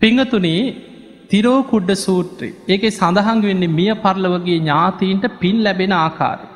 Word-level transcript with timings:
පිංහතුනේ 0.00 0.60
තිරෝකුඩ්ඩ 1.28 1.98
සූත්‍රය 1.98 2.50
ඒක 2.68 2.84
සඳහන් 2.90 3.40
වෙන්නේ 3.42 3.70
මිය 3.70 3.90
පරලවගේ 3.96 4.58
ඥාතීන්ට 4.58 5.24
පින් 5.40 5.56
ලැබෙන 5.64 5.94
ආකාරය. 5.94 6.46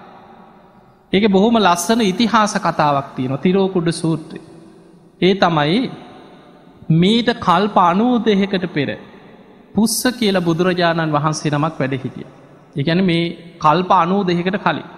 ඒක 1.12 1.24
බොහොම 1.28 1.56
ලස්සන 1.58 2.02
ඉතිහාස 2.02 2.54
කතාවක් 2.58 3.08
තියෙන 3.16 3.34
තිරෝකුඩ 3.38 3.88
සූත්‍රය. 3.92 4.40
ඒ 5.20 5.32
තමයි 5.34 5.80
මීට 6.94 7.30
කල්ප 7.38 7.76
අනූ 7.80 8.12
දෙහෙකට 8.20 8.66
පෙර 8.68 8.90
පුස්ස 9.74 9.98
කියල 10.12 10.38
බුදුරජාණන් 10.40 11.10
වහන්සේ 11.10 11.52
නමක් 11.52 11.74
වැඩ 11.78 11.96
හිටිය. 11.96 12.28
එකැන 12.76 13.04
මේ 13.04 13.24
කල්ප 13.58 13.90
අනූ 13.92 14.20
දෙහෙකට 14.24 14.58
කලින්. 14.60 14.88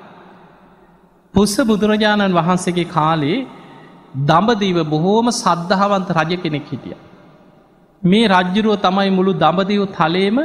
පුස්ස 1.35 1.57
බුදුරජාණන් 1.63 2.39
වහන්සේගේ 2.39 2.89
කාලේ 2.89 3.41
දඹදීව 4.29 4.79
බොහෝම 4.87 5.27
සද්ධාවන්ත 5.33 6.09
රජ 6.19 6.33
කෙනෙක් 6.37 6.71
හිටිය. 6.71 6.97
මේ 8.05 8.29
රජ්ජුරුව 8.29 8.77
තමයි 8.77 9.11
මුළු 9.11 9.33
දඹදිව 9.35 9.85
තලේම 9.93 10.39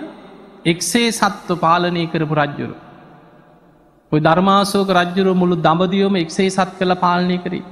එක්සේ 0.66 1.12
සත්ව 1.12 1.59
පාලනය 1.59 2.05
කරපු 2.05 2.36
රජ්ජුරු. 2.36 2.76
ඔය 4.12 4.20
ධර්මාසෝක 4.20 4.90
රජ්ජුරුව 4.90 5.36
මුළු 5.36 5.55
දඹදියෝම 5.55 6.16
එක්සේ 6.16 6.50
සත් 6.50 6.70
කළ 6.80 6.95
පාලනය 6.95 7.38
කරී. 7.38 7.64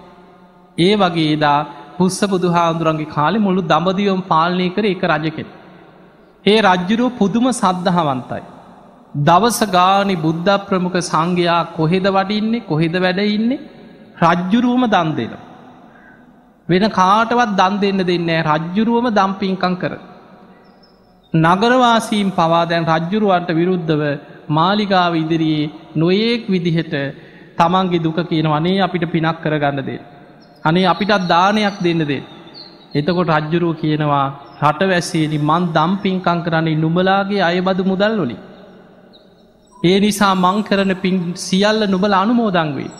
ඒ 0.78 0.96
වගේ 0.96 1.40
දා 1.40 1.66
පුස්ස 1.98 2.20
බුදුහාන්දුරන්ගේ 2.24 3.10
කාලෙ 3.10 3.40
මුළු 3.40 3.62
දඹදියෝම් 3.62 4.22
පාලනය 4.22 4.70
කර 4.70 4.86
එක 4.86 5.04
රජකෙන. 5.04 5.48
ඒ 6.46 6.60
රජ්ජුරුව 6.62 7.18
පුදුම 7.18 7.48
සද්ධහවන්තයි. 7.52 8.44
දවස 9.26 9.60
ගානි 9.72 10.16
බුද්ධ 10.16 10.54
ප්‍රමුඛ 10.68 11.00
සංඝයා 11.02 11.62
කොහෙද 11.76 12.06
වඩින්නේ 12.08 12.66
කොහෙද 12.66 12.96
වැඩඉන්නේ 12.96 13.64
රජ්ජුරුවම 14.22 14.86
දන් 14.88 15.10
දෙනවා. 15.16 15.47
වෙන 16.70 16.86
කාටවත් 16.90 17.52
දන් 17.60 17.76
දෙන්න 17.84 18.00
දෙන්නේ 18.10 18.40
රජ්ජුරුවම 18.44 19.08
දම්පින්කං 19.10 19.76
කර. 19.82 19.94
නගරවාසීම් 21.34 22.30
පවාදැන් 22.32 22.90
රජ්ජුරුවන්ට 22.92 23.52
විරුද්ධව 23.52 24.02
මාලිගාව 24.50 25.14
ඉදිරියේ 25.16 25.72
නොයෙක් 25.96 26.44
විදිහට 26.48 26.96
තමන්ගේ 27.58 28.04
දුක 28.04 28.20
කියන 28.30 28.48
වනේ 28.48 28.82
අපිට 28.82 29.06
පිනක් 29.14 29.40
කරගන්න 29.44 29.86
දේ. 29.88 30.02
අනේ 30.66 30.86
අපිටත් 30.86 31.28
දානයක් 31.28 31.78
දෙන්න 31.80 32.04
දේ. 32.04 32.26
එතකොට 32.96 33.34
රජ්ජුරුව 33.36 33.80
කියනවා 33.82 34.26
රටවැස්සේනි 34.64 35.40
මන් 35.40 35.64
දම්පින්කං 35.74 36.40
කරන්නේ 36.46 36.82
නුඹලාගේ 36.84 37.42
අයබදු 37.50 37.84
මුදල් 37.84 38.14
වලින්. 38.20 38.40
ඒ 39.82 39.98
නිසා 40.00 40.36
මං 40.36 40.58
කරන 40.64 40.94
පින් 41.04 41.16
සියල්ල 41.38 41.82
නුබල 41.88 42.14
අනුමෝදංවේ. 42.14 42.92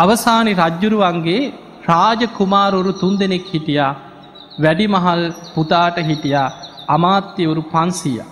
අවසානි 0.00 0.52
රජ්ජුරුවන්ගේ 0.54 1.52
රාජ 1.88 2.20
කුමාරුරු 2.38 2.92
තුන් 2.92 3.14
දෙනෙක් 3.18 3.46
හිටියා 3.46 3.92
වැඩිමහල් 4.60 5.22
පුතාට 5.54 5.96
හිටියා 6.00 6.48
අමාත්‍යවරු 6.88 7.62
පන්සීය. 7.72 8.22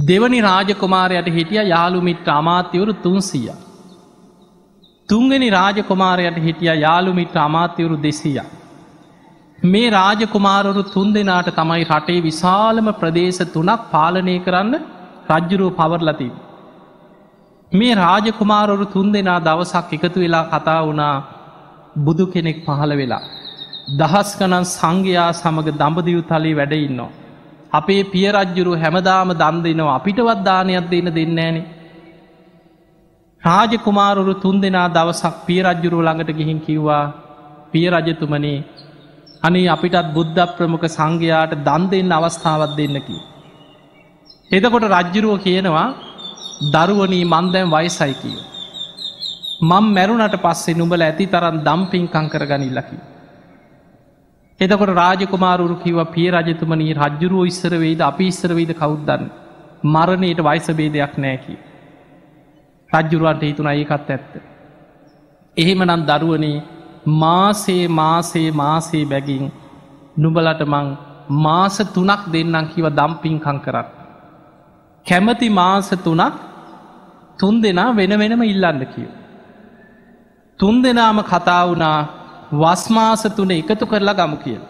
දෙවනි 0.00 0.40
රාජකුමාරයට 0.40 1.28
හිටිය 1.28 1.62
යාළුමිට්ට 1.64 2.28
අමාත්‍යවරු 2.30 2.92
තුන්සිය. 2.96 3.48
තුන්ගනි 5.08 5.48
රාජකුමාරයට 5.50 6.38
හිටිය 6.38 6.74
යාළුමිට්ට 6.76 7.36
අමාත්‍යවරු 7.36 7.96
දෙසිය. 8.02 8.40
මේ 9.58 9.90
රාජකුමාරරු 9.90 10.82
තුන් 10.92 11.14
දෙනාට 11.14 11.48
තමයි 11.54 11.84
රටේ 11.90 12.20
විශාලම 12.22 12.88
ප්‍රදේශ 12.92 13.42
තුනක් 13.52 13.86
පාලනය 13.90 14.36
කරන්න 14.38 14.74
රජ්ජුරුව 15.30 15.76
පවරලතිී. 15.76 16.45
මේ 17.72 17.94
රාජකුමාරරු 17.94 18.86
තුන් 18.86 19.12
දෙනා 19.12 19.40
දවසක් 19.40 19.92
එකතු 19.92 20.20
වෙලා 20.20 20.44
කතා 20.44 20.80
වුණා 20.82 21.14
බුදු 21.96 22.26
කෙනෙක් 22.26 22.58
පහළ 22.66 22.92
වෙලා. 22.96 23.24
දහස් 23.98 24.30
ගනන් 24.38 24.64
සංඝයා 24.66 25.30
සමඟ 25.32 25.70
දඹදිව් 25.72 26.20
තලී 26.22 26.54
වැඩඉන්නවා. 26.54 27.14
අපේ 27.72 28.02
පියරජ්ජුරු 28.04 28.72
හැමදාම 28.74 29.30
දන් 29.32 29.56
දෙනවා 29.62 29.96
අපිටවත් 29.96 30.40
දානයක් 30.44 30.86
දෙන්න 30.90 31.08
දෙන්නේන. 31.10 31.56
රාජකුමාරුරු 33.42 34.40
තුන් 34.40 34.56
දෙනා 34.60 34.88
දවසක් 34.88 35.34
පියරජ්ජුරු 35.46 35.98
ළඟට 36.02 36.36
ගිහින් 36.38 36.58
කිව්වා 36.60 37.04
පියරජතුමනේ 37.72 38.58
අනේ 39.42 39.68
අපිටත් 39.68 40.06
බුද්ධ 40.14 40.42
ප්‍රමුඛ 40.56 40.86
සංඝයාට 40.88 41.52
දන් 41.64 41.82
දෙන්න 41.90 42.12
අවස්ථාවත් 42.12 42.72
දෙන්නකි. 42.76 43.18
එතකොට 44.50 44.84
රජ්ජුරුව 44.86 45.34
කියනවා 45.38 45.88
දරුවනී 46.74 47.24
මන්දැම් 47.24 47.70
වයසයි 47.70 48.14
කියෝ. 48.20 48.44
මං 49.62 49.84
මැරුණට 49.96 50.36
පස්සේ 50.44 50.74
නුඹල 50.74 51.02
ඇති 51.02 51.26
තරන් 51.26 51.58
දම්පින්කං 51.66 52.26
කර 52.32 52.44
ගනිල්ලකි. 52.50 52.98
එතකොට 54.60 54.92
රාජකුමාරුරු 55.00 55.76
කිව 55.76 55.98
පිය 56.14 56.28
රජතුමනී 56.30 56.94
රජ්ජුරුව 56.94 57.46
ඉස්සර 57.46 57.72
වෙයිද 57.82 58.00
අපි 58.00 58.26
ඉස්සර 58.26 58.52
වෙයිද 58.54 58.72
කවුද්දන්න 58.72 59.24
මරණයට 59.84 60.40
වයිස 60.48 60.68
බේදයක් 60.78 61.18
නෑකි. 61.18 61.56
රජ්ජුරුවන්ට 62.90 63.42
හිතුන 63.42 63.68
ඒකත් 63.68 64.10
ඇත්ත. 64.10 64.32
එහෙම 65.56 65.82
නම් 65.84 66.02
දරුවනේ 66.10 66.64
මාසේ 67.22 67.84
මාසේ 67.88 68.48
මාසේ 68.52 69.04
බැගින් 69.04 69.52
නුබලට 70.16 70.62
මං 70.66 70.88
මාස 71.44 71.78
තුනක් 71.94 72.22
දෙන්නම් 72.32 72.72
කිව 72.72 72.86
දම්පින්කං 72.90 73.58
කරත්. 73.60 73.88
කැමති 75.06 75.48
මාස 75.50 75.90
තුනක් 76.04 76.45
තුන් 77.38 77.60
දෙනා 77.62 77.96
වෙන 77.96 78.12
වෙනම 78.18 78.42
ඉල්ලන්න 78.42 78.86
කියෝ. 78.94 79.14
තුන් 80.60 80.82
දෙනාම 80.82 81.18
කතා 81.22 81.62
වුණා 81.68 81.98
වස්මාස 82.52 83.22
තුන 83.36 83.50
එකතු 83.50 83.86
කරලා 83.86 84.14
ගමු 84.14 84.36
කියල. 84.36 84.62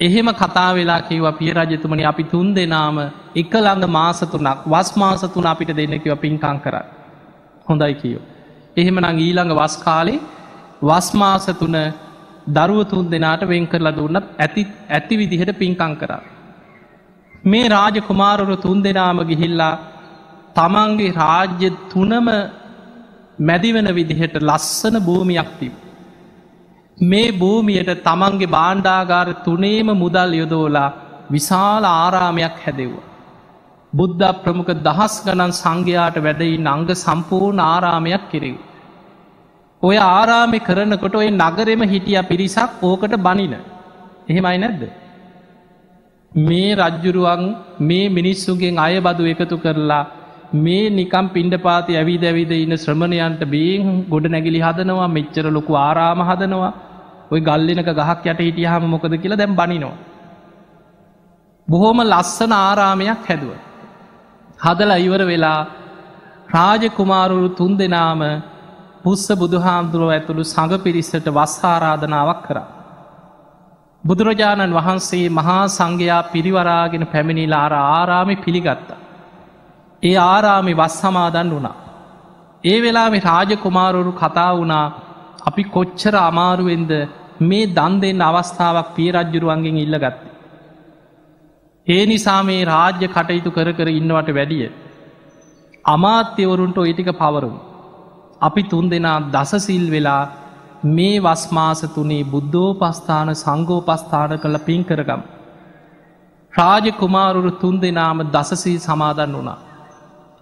එහෙම 0.00 0.28
කතා 0.42 0.70
වෙලා 0.76 1.00
කිව 1.00 1.26
පිය 1.38 1.52
රජතුමනි 1.56 2.04
අපි 2.04 2.24
තුන් 2.32 2.54
දෙනාම 2.54 2.98
එක 3.40 3.52
ළඟ 3.54 3.88
මාස 3.88 4.20
තුනක් 4.32 4.64
වස්මාස 4.72 5.22
තුන 5.34 5.46
අපිට 5.46 5.70
දෙන්නකිව 5.78 6.14
පින්කං 6.24 6.58
කර. 6.64 6.76
හොඳයි 7.68 7.94
කියෝ. 8.00 8.22
එහෙම 8.76 8.96
නං 9.00 9.18
ඊළඟ 9.18 9.52
වස් 9.58 9.76
කාලේ 9.84 10.20
වස්මාස 10.82 11.46
තුන 11.60 11.76
දරුව 12.56 12.80
තුන් 12.90 13.10
දෙනාට 13.10 13.42
වෙන් 13.50 13.66
කරලා 13.66 13.96
දුන්නත් 13.98 14.26
ඇති 14.38 14.62
ඇති 14.90 15.14
විදිහට 15.20 15.52
පින්කං 15.58 15.94
කරා. 16.00 16.22
මේ 17.44 17.68
රාජ 17.68 17.96
කුමාරුරු 18.08 18.56
තුන් 18.56 18.78
දෙනාම 18.82 19.18
ගිහිල්ලා 19.30 19.74
තමන්ගේ 20.56 21.14
රාජ්‍ය 21.14 21.70
තුනම 21.90 22.28
මැදිවෙන 23.38 23.88
විදිහට 23.90 24.36
ලස්සන 24.42 24.96
භූමියක් 25.00 25.50
තිබ. 25.58 25.74
මේ 26.98 27.32
භූමියට 27.32 27.90
තමන්ගේ 28.02 28.46
බාණ්ඩාගාර 28.48 29.28
තුනේම 29.44 29.88
මුදල් 29.94 30.32
යොදෝලා 30.34 30.94
විශාල 31.30 31.84
ආරාමයක් 31.86 32.56
හැදෙව්ව. 32.64 32.94
බුද්ධ 33.92 34.24
ප්‍රමුඛ 34.42 34.72
දහස් 34.80 35.14
ගණන් 35.24 35.52
සංඝයාට 35.54 36.16
වැඩයි 36.18 36.56
නංග 36.58 36.88
සම්පූර්ණ 36.96 37.60
ආරාමයක් 37.62 38.24
කෙරෙව්. 38.30 38.56
ඔය 39.82 39.96
ආරාමි 39.96 40.58
කරනකොට 40.60 41.14
ඔය 41.14 41.28
නගරෙම 41.32 41.82
හිටිය 41.84 42.20
පිරිසක් 42.22 42.70
ඕකට 42.82 43.16
බනින. 43.18 43.54
එහෙමයි 44.28 44.58
නැද්ද. 44.58 44.82
මේ 46.32 46.70
රජ්ජුරුවන් 46.74 47.42
මේ 47.80 48.08
මිනිස්සුගෙන් 48.08 48.78
අය 48.78 48.94
බදු 49.00 49.24
එකතු 49.24 49.56
කරලා 49.58 50.04
මේ 50.54 50.90
නිකම් 50.90 51.28
පින්ඩ 51.28 51.54
පාති 51.62 51.96
ඇවි 51.96 52.18
දැවිද 52.18 52.52
ඉන්න 52.52 52.76
ශ්‍රමණයන්ට 52.76 53.42
බේහම් 53.46 54.08
ගොඩ 54.08 54.26
නැගිලි 54.26 54.60
හදනවා 54.60 55.08
මෙච්චර 55.08 55.44
ලොකු 55.50 55.74
ආරාම 55.76 56.20
හදනවා 56.20 56.72
ඔය 57.30 57.40
ගල්ලනක 57.40 57.88
ගහක් 57.90 58.26
යට 58.26 58.40
හිටිය 58.40 58.66
හම 58.66 58.84
මොකද 58.86 59.14
කියලා 59.14 59.36
දැම් 59.36 59.56
බනිනවා. 59.56 59.96
බොහෝම 61.68 62.00
ලස්සන 62.02 62.52
ආරාමයක් 62.54 63.26
හැදුව. 63.28 63.56
හදල 64.58 64.92
ඉවර 64.98 65.22
වෙලා 65.24 65.66
රාජකුමාරුරු 66.48 67.48
තුන් 67.56 67.76
දෙනාම 67.76 68.22
පුස්ස 69.02 69.26
බුදුහාමුදුරුව 69.34 70.10
ඇතුළු 70.10 70.44
සඟ 70.44 70.74
පිරිස්සට 70.78 71.26
වස්සාරාධනාවක් 71.28 72.40
කරා. 72.46 72.68
බුදුරජාණන් 74.04 74.76
වහන්සේ 74.78 75.26
මහා 75.30 75.64
සංඝයා 75.68 76.22
පිරිවරාගෙන 76.32 77.04
පැමිණිලාර 77.06 77.72
ආරාමි 77.74 78.36
පිළිගත්තා. 78.36 79.05
ඒ 80.06 80.14
ආරාමි 80.24 80.72
වස් 80.72 80.96
සමාදන් 81.00 81.50
වුණා. 81.50 81.76
ඒ 82.64 82.78
වෙලාවෙ 82.82 83.18
රාජකුමාරුරු 83.20 84.12
කතා 84.12 84.50
වුණා 84.56 84.86
අපි 85.48 85.62
කොච්චර 85.70 86.14
අමාරුවෙන්ද 86.20 86.92
මේ 87.40 87.66
දන් 87.68 87.94
දෙන්න 88.00 88.22
අවස්ථාවක් 88.22 88.88
පිය 88.94 89.10
රජ්ජුරුවන්ගෙන් 89.12 89.76
ඉල්ලගත්ත. 89.76 90.18
ඒ 91.86 92.02
නිසා 92.06 92.40
මේ 92.42 92.62
රාජ්‍ය 92.64 93.06
කටයුතු 93.08 93.50
කර 93.50 93.68
කර 93.72 93.88
ඉන්නවට 93.90 94.30
වැඩිය. 94.30 94.66
අමාත්‍යවරුන්ට 95.84 96.78
ඔයිටික 96.78 97.10
පවරුම්. 97.14 97.56
අපි 98.40 98.62
තුන් 98.64 98.90
දෙනා 98.90 99.18
දසසිල් 99.32 99.86
වෙලා 99.90 100.22
මේ 100.86 101.20
වස්මාස 101.20 101.80
තුනේ 101.90 102.24
බුද්ධෝපස්ථාන 102.24 103.30
සංගෝපස්ථාන 103.34 104.32
කළ 104.38 104.58
පින් 104.60 104.82
කරගම්. 104.84 105.22
රාජ 106.52 106.86
කුමාරුරු 106.92 107.50
තුන් 107.52 107.76
දෙනාම 107.80 108.18
දසසී 108.28 108.78
සමාදන් 108.78 109.32
වුණා. 109.32 109.58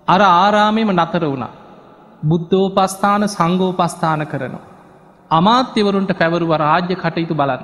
අර 0.09 0.21
ආරාමෙම 0.23 0.91
නතර 0.93 1.25
වුණා. 1.25 1.53
බුද්ධෝපස්ථාන 2.23 3.23
සංගෝපස්ථාන 3.29 4.23
කරනවා. 4.27 4.65
අමාත්‍යවරුන්ට 5.31 6.13
පැවරුව 6.13 6.53
රාජ්‍ය 6.57 6.95
කටයුතු 6.95 7.35
බලන්. 7.35 7.63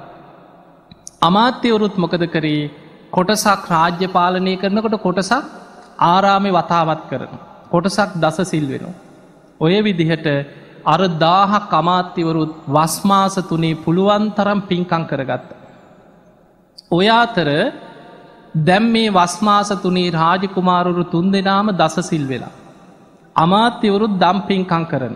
අමාත්‍යවරුත් 1.23 1.95
මොකද 1.97 2.25
කරේ 2.27 2.71
කොටසක් 3.13 3.63
රාජ්‍ය 3.69 4.07
පාලනය 4.09 4.55
කරනකොට 4.57 4.97
කොටසක් 4.99 5.45
ආරාමි 6.05 6.51
වතාවත් 6.51 7.03
කරන. 7.11 7.33
කොටසක් 7.71 8.11
දස 8.17 8.39
සිල් 8.45 8.67
වෙනවා. 8.67 8.99
ඔය 9.61 9.75
විදිහට 9.83 10.27
අර 10.85 11.01
දාහක් 11.19 11.73
අමාත්‍යවරුත් 11.73 12.53
වස්මාස 12.67 13.37
තුනේ 13.45 13.75
පුළුවන් 13.77 14.25
තරම් 14.33 14.61
පින්කං 14.63 15.05
කරගත්ත. 15.07 15.49
ඔය 16.91 17.07
අතර 17.13 17.49
දැම් 18.55 18.85
මේ 18.93 19.11
වස්මාස 19.11 19.71
තුනේ 19.83 20.11
රාජකුමාරුරු 20.11 21.11
තුන් 21.11 21.31
දෙනාම 21.33 21.71
දසසිල් 21.71 22.25
වෙලා. 22.27 22.53
අමාත්‍යවරුත් 23.37 24.19
දම්පින්කං 24.19 24.85
කරන. 24.87 25.15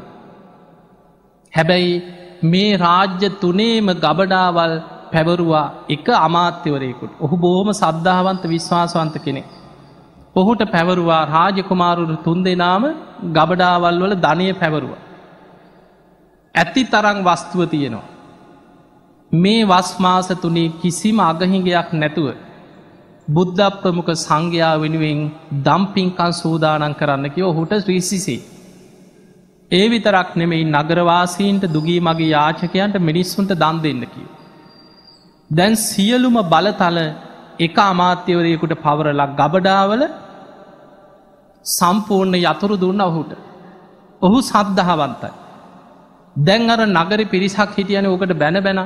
හැබැයි 1.52 2.02
මේ 2.44 2.76
රාජ්‍ය 2.76 3.28
තුනේම 3.40 3.86
ගබඩාවල් 3.96 4.74
පැවරුවා 5.12 5.72
එක 5.88 6.06
අමාත්‍යවරයකුට 6.08 7.12
ඔහු 7.20 7.36
බෝහම 7.36 7.68
සද්ධාවන්ත 7.72 8.42
විශ්වාසවන්ත 8.44 9.16
කෙනෙ. 9.18 9.42
ඔහුට 10.36 10.62
පැවරුවා 10.70 11.22
රාජකුමාරුරු 11.26 12.16
තුන් 12.24 12.38
දෙනාම 12.44 12.84
ගබඩාවල් 13.32 14.00
වල 14.00 14.14
ධනය 14.16 14.46
පැවරුවා. 14.54 15.02
ඇති 16.54 16.82
තරං 16.84 17.18
වස්තුව 17.24 17.60
තියෙනවා. 17.66 18.08
මේ 19.32 19.62
වස්මාස 19.64 20.28
තුනේ 20.36 20.74
කිසිම 20.80 21.18
අගහිගයක් 21.20 21.88
නැතුව 21.92 22.28
බුද්ධ 23.28 23.80
ප්‍රමුඛ 23.82 24.10
සංඝයා 24.16 24.78
වෙනුවෙන් 24.78 25.20
දම්පින්කන් 25.62 26.32
සූදානන් 26.32 26.94
කරන්න 26.94 27.30
කිව 27.30 27.46
ඔහුට 27.46 27.72
ශ්‍රීසිසේ. 27.74 28.40
ඒ 29.70 29.86
විතරක් 29.88 30.36
නෙමෙයි 30.36 30.64
නගරවාසීන්ට 30.66 31.64
දුගී 31.66 32.00
මගේ 32.00 32.28
යාචකයන්ට 32.28 32.98
මිනිස්සුන්ට 33.00 33.52
දන් 33.54 33.78
දෙන්න 33.82 34.02
කිව. 34.04 34.26
දැන් 35.50 35.76
සියලුම 35.76 36.36
බලතල 36.44 36.98
එක 37.58 37.78
අමාත්‍යවරයකුට 37.78 38.74
පවරලක් 38.76 39.32
ගබඩාවල 39.36 40.02
සම්පූර්ණ 41.64 42.36
යතුරු 42.42 42.76
දුන්න 42.76 43.00
ඔහුට. 43.00 43.32
ඔහු 44.22 44.38
සද්ධහවන්තයි. 44.42 45.32
දැන් 46.36 46.70
අර 46.70 46.80
නගරි 46.88 47.24
පිරිසක් 47.24 47.70
හිටියන 47.76 48.06
ඕකට 48.06 48.32
බැන 48.34 48.58
බැන 48.62 48.80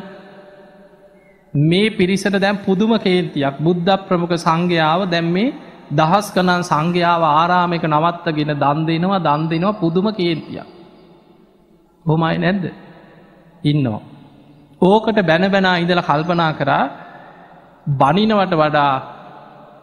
මේ 1.54 1.90
පිරිසට 1.90 2.36
දැම් 2.36 2.58
පුදුම 2.58 2.98
කේන්තියක් 2.98 3.58
බුද්ධ 3.58 4.06
ප්‍රමුඛ 4.08 4.36
සංඝයාව 4.36 5.10
දැම් 5.10 5.32
මේ 5.32 5.54
දහස් 5.90 6.32
කනන් 6.32 6.62
සංඝයාව 6.62 7.22
ආරාමක 7.24 7.84
නවත්තගෙන 7.84 8.52
දන් 8.54 8.78
දෙනවා 8.86 9.18
දන් 9.18 9.48
දෙනවා 9.48 9.72
පුදුම 9.74 10.06
කේන්තියක්. 10.10 10.66
හොමයි 12.04 12.38
නැද්ද 12.38 12.64
ඉන්නවා. 13.64 14.02
ඕකට 14.82 15.18
බැන 15.22 15.50
බැනා 15.50 15.76
ඉඳල 15.76 16.00
කල්පනා 16.00 16.52
කරා 16.52 16.84
බනිනවට 17.86 18.52
වඩා 18.54 18.92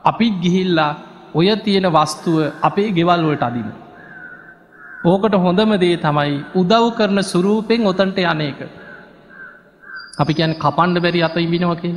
අපිත් 0.04 0.34
ගිහිල්ලා 0.42 0.92
ඔය 1.34 1.50
තියෙන 1.58 1.88
වස්තුව 1.88 2.38
අපේ 2.62 2.92
ගෙවල්වලට 2.92 3.44
අදින. 3.44 3.70
ඕකට 5.04 5.34
හොඳම 5.36 5.72
දේ 5.76 5.98
තමයි 5.98 6.44
උදව් 6.54 6.86
කරන 6.98 7.20
සුරූපෙන් 7.24 7.82
ඔතන්ට 7.84 8.18
යනක. 8.24 8.60
අපි 10.18 10.34
කියැන 10.34 10.56
කපන්ඩ 10.56 11.02
බැරි 11.02 11.22
අත 11.24 11.38
ඉබිනව 11.38 11.74
කිය. 11.82 11.96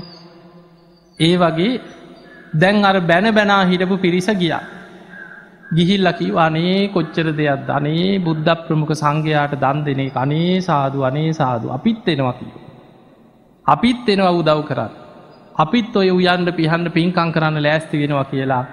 ඒ 1.19 1.35
වගේ 1.37 1.81
දැන් 2.55 2.85
අර 2.85 2.97
බැන 3.03 3.27
බැනා 3.35 3.63
හිටපු 3.65 3.97
පිරිස 3.97 4.29
ගියා. 4.35 4.63
ගිහිල්ලකි 5.71 6.29
අනේ 6.37 6.89
කොච්චර 6.89 7.27
දෙයක් 7.33 7.67
ධනේ 7.67 8.07
බුද්ධ 8.19 8.55
ප්‍රමුඛ 8.63 8.95
සංඝයාට 8.95 9.55
දන් 9.57 9.85
දෙනේ 9.85 10.15
අනේ 10.15 10.55
සාදු 10.61 11.05
අනේ 11.05 11.31
සාදු 11.33 11.67
අපිත් 11.71 12.09
එනවා 12.09 12.33
කිය. 12.33 12.53
අපිත් 13.67 14.09
එනවා 14.09 14.33
උදව් 14.33 14.61
කරන්න. 14.63 14.93
අපිත් 15.57 15.97
ඔය 15.97 16.11
උයන්ට 16.11 16.51
පිහන්ඩ 16.57 16.89
පින්කං 16.91 17.31
කරන්න 17.35 17.63
ලෑස්ති 17.63 18.01
වෙනවා 18.03 18.25
කියලා 18.25 18.65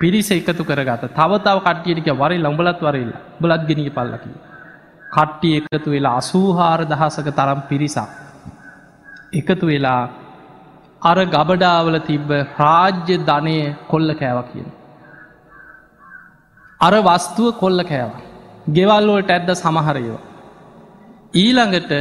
පිරිස 0.00 0.30
එකතු 0.30 0.64
කරගත 0.64 1.04
තවතාව 1.10 1.58
කට්ටියටික 1.60 2.08
වරි 2.14 2.38
ලම්බලත් 2.38 2.80
වරල්ල 2.80 3.12
බලත් 3.40 3.62
ගෙනී 3.68 3.90
පල්ලකි. 3.90 4.32
කට්ටිය 5.10 5.54
එකතු 5.60 5.88
වෙලා 5.90 6.16
අසූහාර 6.16 6.80
දහසක 6.84 7.28
තරම් 7.32 7.60
පිරිසක්. 7.68 8.21
එකතු 9.32 9.66
වෙලා 9.66 10.02
අර 11.02 11.16
ගබඩාවල 11.34 11.96
තිබ්බ 12.08 12.28
රාජ්‍ය 12.60 13.16
ධනය 13.28 13.56
කොල්ල 13.88 14.10
කෑව 14.20 14.38
කියන. 14.50 14.68
අර 16.80 16.94
වස්තුව 17.08 17.48
කොල්ල 17.62 17.80
කෑව. 17.90 18.12
ගෙවල්ලෝට 18.68 19.30
ඇද්ද 19.30 19.50
සමහරයෝ. 19.54 20.20
ඊළඟට 21.34 21.92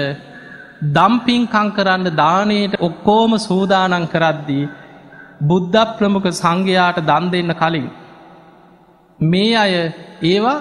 දම්පින්කං 0.97 1.67
කරන්න 1.77 2.07
දානයට 2.21 2.75
ඔක්කෝම 2.79 3.33
සූදානන් 3.39 4.05
කරද්දී 4.13 4.69
බුද්ධ 5.49 5.81
ප්‍රමුඛ 5.97 6.29
සංඝයාට 6.33 6.99
දන් 7.09 7.25
දෙන්න 7.33 7.53
කලින් 7.61 7.89
මේ 9.19 9.51
අය 9.63 9.73
ඒවා 10.23 10.57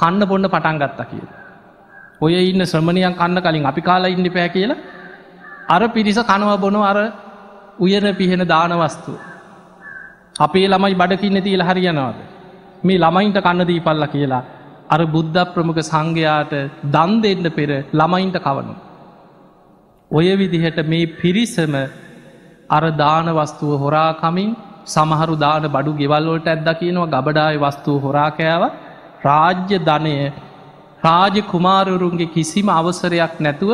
කන්න 0.00 0.28
බොන්න 0.30 0.52
පටන් 0.54 0.80
ගත්තා 0.82 1.10
කිය. 1.10 1.24
ඔය 2.20 2.34
ඉන්න 2.50 2.70
ශ්‍රමණයන් 2.72 3.14
කන්න 3.20 3.44
කලින් 3.46 3.70
අපි 3.70 3.88
කාලා 3.88 4.14
ඉන්න 4.14 4.34
පෑ 4.36 4.48
කියලා 4.56 4.82
අර 5.66 5.82
පිරිස 5.88 6.18
කනව 6.20 6.60
බොන 6.60 6.76
අර 6.82 6.98
උයන 7.78 8.06
පිහෙන 8.14 8.42
දානවස්තු. 8.46 9.12
අපේ 10.36 10.66
ළමයි 10.66 10.94
බඩකින්න 10.94 11.42
තිීල 11.42 11.62
හරියනවාද. 11.62 12.18
මේ 12.82 12.98
ළමයින්ට 12.98 13.38
කන්න 13.40 13.66
දීපල්ල 13.66 14.06
කියලා 14.06 14.44
අර 14.88 15.00
බුද්ධ 15.06 15.40
ප්‍රමුඛ 15.54 15.82
සංඝයාට 15.82 16.52
දන් 16.86 17.12
දෙන්න 17.22 17.46
පෙර 17.50 17.70
ළමයින්ට 17.92 18.38
කවනු. 18.38 18.74
ඔය 20.10 20.28
විදිහට 20.34 20.78
මේ 20.84 21.12
පිරිසම 21.14 21.74
අර 22.70 22.84
දාන 22.92 23.26
වස්තුව 23.30 23.72
හොරාකමින් 23.78 24.56
සමහරු 24.86 25.34
දාන 25.36 25.64
බඩු 25.66 25.92
ගෙවල්වලට 25.94 26.46
ඇද්ද 26.46 26.68
කියනවා 26.74 27.12
ගබඩාය 27.14 27.56
වස්තුව 27.58 27.96
හොරාකෑව 28.02 28.62
රාජ්‍ය 29.24 29.76
ධනය 29.80 30.16
රාජ 31.04 31.36
කුමාරවරුන්ගේ 31.44 32.32
කිසිම 32.34 32.68
අවසරයක් 32.70 33.34
නැතුව 33.40 33.72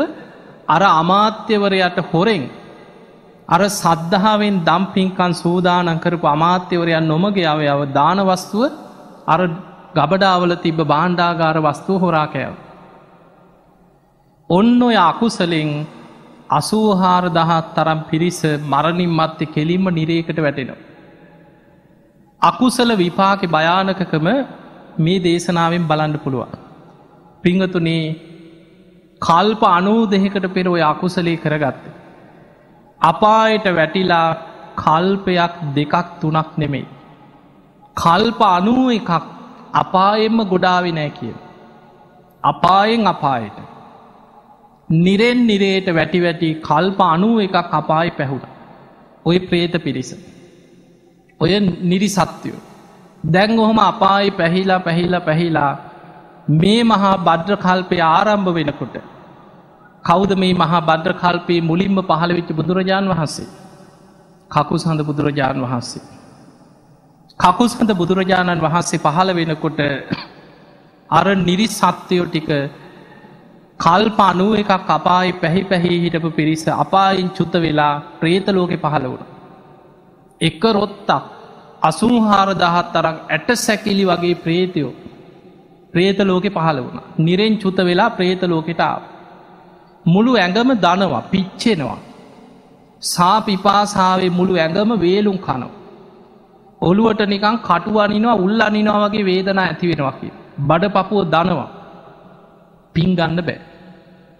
අර 0.70 0.82
අමාත්‍යවරයට 0.92 1.98
හොරෙන් 2.10 2.42
අර 3.48 3.60
සද්ධාවෙන් 3.72 4.56
දම්පින්කන් 4.64 5.32
සූදානන් 5.34 6.00
කරපු 6.00 6.26
අමාත්‍යවරයන් 6.26 7.06
නොමගේ 7.06 7.46
අවයාව 7.46 7.80
දානවස්තුව 7.92 8.72
අර 9.26 9.40
ගබඩාවල 9.94 10.52
තිබ 10.56 10.78
බාණ්ඩාගාර 10.84 11.56
වස්තුව 11.60 11.96
හොරාකෑව. 12.00 12.54
ඔන්න 14.50 14.82
ඔය 14.82 14.96
අකුසලෙන් 15.02 15.70
අසූහාර 16.50 17.24
දහත් 17.30 17.66
තරම් 17.74 18.00
පිරිස 18.10 18.40
මරණින් 18.66 19.12
මත්තෙ 19.12 19.44
කෙලින්ම 19.46 19.84
නිරේකට 19.90 20.38
වැටෙනවා. 20.38 20.80
අකුසල 22.42 22.90
විපාක 22.96 23.40
භයානකකම 23.48 24.26
මේ 24.98 25.20
දේශනාවෙන් 25.20 25.84
බලන්න 25.86 26.16
පුළුවන්. 26.18 26.58
පිංහතුනේ 27.44 28.29
කල්ප 29.22 29.62
අනූ 29.68 30.06
දෙහෙකට 30.06 30.46
පෙර 30.54 30.68
ඔය 30.68 30.82
අකුසලේ 30.82 31.36
කරගත්ත. 31.36 31.82
අපායට 33.00 33.66
වැටිලා 33.78 34.28
කල්පයක් 34.76 35.54
දෙකක් 35.76 36.06
තුනක් 36.20 36.50
නෙමෙයි. 36.56 36.86
කල්ප 37.96 38.40
අනුව 38.56 38.86
එකක් 38.92 39.10
අපායෙන්ම 39.72 40.38
ගොඩාවි 40.52 40.92
නෑ 40.92 41.10
කිය. 41.10 41.34
අපායෙන් 42.44 43.06
අපායට. 43.06 43.58
නිරෙන් 44.88 45.46
නිරේට 45.46 45.88
වැටි 45.94 46.22
වැටි 46.22 46.50
කල්ප 46.68 47.00
අනුව 47.00 47.36
එකක් 47.40 47.76
අපායි 47.80 48.16
පැහුට. 48.18 48.44
ඔය 49.24 49.38
ප්‍රේත 49.38 49.74
පිරිස. 49.84 50.10
ඔය 51.40 51.52
නිරි 51.60 52.08
සත්‍යයෝ. 52.08 52.60
දැන් 53.32 53.58
ඔහොම 53.58 53.78
අපායි 53.78 54.30
පැහිලා 54.30 54.80
පැහිලා 54.80 55.20
පැහිලා 55.20 55.72
මේ 56.48 56.82
මහා 56.82 57.16
බද්්‍ර 57.18 57.56
කල්පය 57.56 58.00
ආරම්භ 58.00 58.54
වෙනකොට. 58.54 58.96
කෞද 60.04 60.32
මේ 60.36 60.54
මහා 60.54 60.80
බද්්‍ර 60.80 61.12
කල්පයේ 61.14 61.60
මුලින්ම 61.62 62.02
පහළවෙච්ච 62.02 62.50
බුදුරජාණන් 62.52 63.08
වහන්සේ. 63.08 63.48
කකු 64.50 64.78
සඳ 64.78 65.00
බුදුරජාණන් 65.02 65.62
වහන්සේ. 65.62 66.02
කකු 67.40 67.68
සඳ 67.68 67.90
බුදුරජාණන් 67.94 68.60
වහන්සේ 68.60 68.98
පහළ 68.98 69.34
වෙනකොට 69.34 69.80
අර 71.10 71.26
නිරි 71.38 71.66
සත්‍යයෝ 71.68 72.26
ටික 72.26 72.48
කල්ප 73.80 74.18
අනුව 74.20 74.54
එකක් 74.54 74.90
අපායි 74.90 75.32
පැහි 75.34 75.62
පැහි 75.64 75.90
හිටපු 76.04 76.30
පිරිස 76.30 76.64
අපායින් 76.76 77.28
චුත්ත 77.30 77.54
වෙලා 77.56 77.92
ප්‍රේතලෝකෙ 78.20 78.76
පහළ 78.76 79.06
වුණ. 79.06 79.24
එක 80.40 80.62
රොත්තක් 80.70 81.10
අසුහාර 81.82 82.48
දහත් 82.54 82.86
තරක් 82.94 83.16
ඇට 83.28 83.48
සැකිලි 83.58 84.04
වගේ 84.04 84.34
ප්‍රේතයෝ 84.36 84.92
ප්‍රේතලෝකෙ 85.94 86.50
පහළ 86.50 86.78
වුණ. 86.78 87.00
නිරෙන් 87.18 87.54
චුත 87.58 87.78
වෙලා 87.80 88.10
ප්‍රේතලෝකෙටාව. 88.10 89.00
මුළු 90.04 90.32
ඇඟම 90.36 90.70
දනවා 90.76 91.22
පිච්චෙනවා. 91.24 91.98
සාපිපාසාාවේ 93.02 94.30
මුළු 94.30 94.54
ඇඟම 94.56 94.92
වේලුම් 95.00 95.38
කනව. 95.38 95.70
ඔළුවට 96.80 97.22
නිකං 97.26 97.56
කටුවනිනවා 97.60 98.36
උල් 98.36 98.60
අනිනවා 98.60 99.02
වගේ 99.04 99.24
වේදනා 99.24 99.64
ඇති 99.64 99.90
වෙනවාකි. 99.90 100.28
බඩ 100.60 100.92
පපුුව 100.92 101.24
දනවා. 101.26 101.68
පින් 102.94 103.10
ගන්න 103.14 103.40
බෑ. 103.40 103.60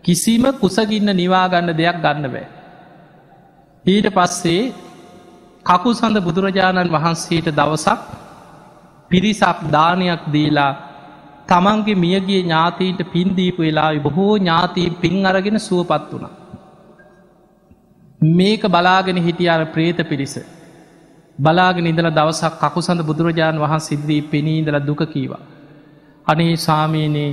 කිසිම 0.04 0.44
කුසගින්න 0.54 1.10
නිවාගන්න 1.14 1.70
දෙයක් 1.72 1.96
ගන්න 1.96 2.26
බෑ. 2.28 2.46
ඊට 3.84 4.06
පස්සේ 4.10 4.62
කකු 5.66 5.90
සඳ 5.92 6.16
බුදුරජාණන් 6.20 6.90
වහන්සේට 6.90 7.48
දවසක් 7.50 8.00
පිරිසක් 9.10 9.58
දානයක් 9.70 10.22
දීලා 10.32 10.72
තමන්ගේ 11.50 11.96
මියගේ 11.96 12.40
ඥාතීන්ට 12.40 13.02
පින්දීපු 13.12 13.62
වෙලා 13.62 13.90
බොහෝ 14.00 14.32
ඥාතීන් 14.36 14.94
පින් 14.94 15.26
අරගෙන 15.26 15.58
සුවපත් 15.60 16.10
වුණ. 16.12 16.26
මේක 18.20 18.62
බලාගෙන 18.68 19.18
හිටිය 19.18 19.48
අර 19.48 19.62
ප්‍රේත 19.66 20.00
පිරිස. 20.08 20.34
බලාගෙන 21.38 21.86
ඉඳල 21.86 22.10
දවසක් 22.10 22.54
කකු 22.62 22.80
සඳ 22.80 23.02
බුදුරජාණන් 23.02 23.62
වහන් 23.62 23.80
සිද්ධී 23.80 24.22
පෙනීඉදල 24.24 24.78
දුක 24.80 25.02
කීවා. 25.06 25.44
අනේ 26.26 26.56
සාමීනයේ 26.58 27.30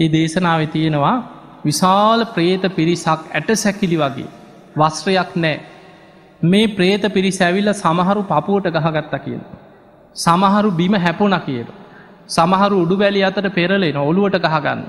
ඒ 0.00 0.08
දේශනාව 0.08 0.60
තියෙනවා 0.68 1.16
විශාල 1.64 2.20
ප්‍රේත 2.34 2.64
පිරිසක් 2.74 3.22
ඇට 3.30 3.50
සැකිලි 3.56 3.96
වගේ 3.96 4.28
වස්ත්‍රයක් 4.76 5.32
නෑ 5.36 5.56
මේ 6.44 6.68
ප්‍රේත 6.68 7.04
පිරිස 7.12 7.40
ඇවිල්ල 7.40 7.72
සමහරු 7.74 8.22
පපුුවට 8.24 8.70
ගහගත්ත 8.76 9.14
කියල. 9.24 9.42
සමහරු 10.16 10.70
බිම 10.72 10.94
හැපුණ 10.96 11.38
කියල. 11.40 11.66
සමහරු 12.28 12.76
උඩු 12.82 12.96
බැලි 12.96 13.24
අතට 13.24 13.48
පෙරලෙන 13.54 13.98
ඔළුවට 14.00 14.38
ගහගන්න. 14.38 14.80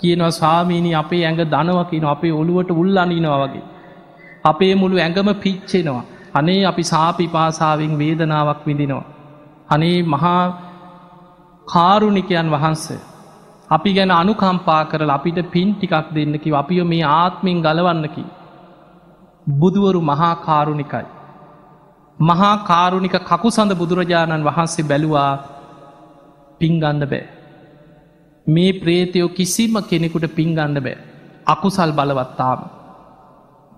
කියනවා 0.00 0.30
ස්වාමීණී 0.30 0.94
අපේ 0.94 1.22
ඇඟ 1.24 1.42
දනවකින 1.46 2.04
අපේ 2.04 2.32
ඔළුවට 2.32 2.70
උල්ලනිනවා 2.72 3.38
වගේ. 3.44 3.68
අපේ 4.44 4.74
මුළු 4.74 4.96
ඇඟම 4.98 5.30
පිච්චෙනවා. 5.34 6.02
අනේ 6.34 6.64
අපි 6.64 6.82
සාපි 6.82 7.26
පාසාාවෙන් 7.28 7.94
වේදනාවක් 7.98 8.66
විඳිනවා. 8.66 9.04
අනේ 9.70 10.02
මහා 10.04 10.42
කාරුණිකයන් 11.66 12.50
වහන්සේ. 12.50 13.00
අපි 13.70 13.90
ගැන 13.94 14.12
අනුකම්පා 14.12 14.82
කරල 14.84 15.10
අපිට 15.10 15.38
පින් 15.50 15.68
ටිකක් 15.74 16.12
දෙන්නකි 16.14 16.50
අපිෝ 16.52 16.84
මේ 16.84 17.04
ආත්මින් 17.12 17.62
ගලවන්නකි. 17.62 18.24
බුදුවරු 19.46 20.00
මහා 20.02 20.34
කාරුණිකයි. 20.38 21.06
මහා 22.18 22.56
කාරුණික 22.64 23.16
කකු 23.22 23.48
සඳ 23.50 23.72
බුදුරජාණන් 23.74 24.44
වහන්සේ 24.44 24.84
බැලුවා 24.84 25.32
පින්ගන්න 26.60 27.04
බෑ. 27.04 27.22
මේ 28.46 28.72
ප්‍රේතයෝ 28.74 29.30
කිසිම 29.30 29.74
කෙනෙකුට 29.84 30.26
පින්ගන්න 30.34 30.76
බෑ. 30.78 30.96
අකුසල් 31.46 31.92
බලවත්තාම. 31.92 32.60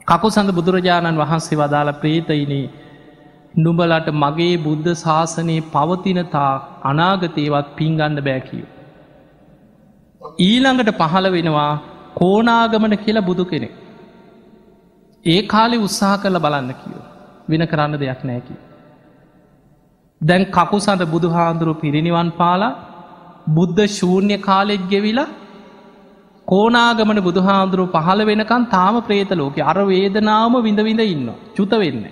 කකු 0.06 0.28
සඳ 0.30 0.50
බුදුරජාණන් 0.50 1.20
වහන්සේ 1.20 1.58
වදාළ 1.58 1.92
ප්‍රේතයිනේ 1.94 2.64
නුබලට 3.56 4.08
මගේ 4.14 4.54
බුද්ධ 4.58 4.90
ශාසනයේ 4.96 5.66
පවතිනතා 5.72 6.52
අනාගතයවත් 6.82 7.68
පින්ගන්න 7.76 8.18
බෑකිව. 8.20 8.64
ඊළඟට 10.40 10.92
පහළ 10.98 11.28
වෙනවා 11.30 11.70
කෝනාගමන 12.14 12.96
කියලා 12.98 13.22
බුදු 13.22 13.44
කෙනෙක්. 13.44 13.74
ඒ 15.24 15.40
කාලෙ 15.44 15.76
උත්සාහ 15.78 16.14
කරල 16.16 16.38
බලන්න 16.38 16.74
කියෝ 16.74 17.04
වෙන 17.48 17.66
කරන්න 17.66 18.00
දෙයක් 18.00 18.22
නෑකි. 18.24 18.54
දැන් 20.22 20.44
කකු 20.50 20.78
සඳ 20.78 21.04
බුදු 21.06 21.28
හාන්දුරු 21.28 21.74
පිරිනිවන් 21.74 22.30
පාලා 22.30 22.72
බුද්ධ 23.48 23.80
ශූන්‍ය 23.90 24.36
කාලෙක් 24.38 24.82
ගෙවිලා 24.88 25.30
කෝනාගමන 26.48 27.20
බුදුහාන්දුරු 27.20 27.84
පහළ 27.86 28.22
වෙනකන් 28.22 28.64
තාම 28.66 28.96
ප්‍රේත 29.02 29.32
ලෝක 29.32 29.56
අර 29.62 29.76
වේදනාවම 29.84 30.56
විඳවිඳ 30.62 31.02
ඉන්න 31.06 31.30
චුත 31.56 31.72
වෙන්න. 31.74 32.04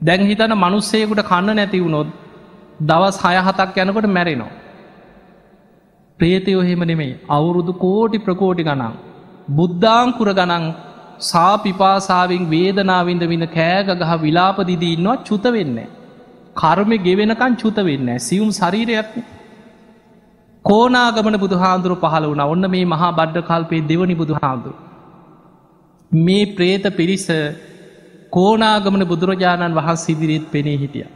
දැන් 0.00 0.22
හිතන 0.22 0.54
මනුස්සයකුට 0.54 1.22
කන්න 1.22 1.56
නැති 1.56 1.80
වුණොත් 1.80 2.08
දවස් 2.80 3.18
හයහතක් 3.24 3.76
යනකොට 3.78 4.08
මැරෙනවා. 4.08 4.52
ප්‍රේතයෝ 6.18 6.62
හෙම 6.62 6.82
නෙමෙයි 6.82 7.14
අවුරුදු 7.28 7.72
කෝටි 7.76 8.18
ප්‍රකෝටි 8.18 8.62
ගනන් 8.62 8.94
බුද්ධාංකුර 9.50 10.30
ගනන් 10.32 10.66
සාපිපාසාාවෙන් 11.22 12.44
වේදනාවින්ද 12.50 13.24
විඳ 13.24 13.46
කෑග 13.48 13.88
ගහ 13.94 14.12
විලාපදිදී 14.22 14.92
ඉන්නවා 14.92 15.22
චුත 15.22 15.46
වෙන්න. 15.52 15.78
කර්මය 16.56 16.98
ගෙවෙනකන් 16.98 17.56
චුත 17.56 17.78
වෙන්න 17.80 18.10
සියුම් 18.20 18.50
ශරීරයක්න. 18.50 19.24
කෝනාගමන 20.64 21.36
බුදුහාන්දුරු 21.38 21.96
පහල 21.96 22.26
වුණ 22.26 22.44
ඔන්න 22.46 22.70
මේ 22.70 22.84
මහා 22.86 23.12
බඩ්ඩ 23.12 23.46
කල්පේ 23.46 23.82
දෙවනි 23.82 24.14
බුදුහාන්දුරු. 24.14 24.76
මේ 26.12 26.44
ප්‍රේත 26.54 26.86
පිරිස 26.96 27.26
කෝනාගමන 28.32 29.04
බුදුරජාණන් 29.04 29.74
වහන් 29.74 29.96
සිදිරිත් 29.96 30.46
පෙනේ 30.50 30.76
හිටිය. 30.76 31.08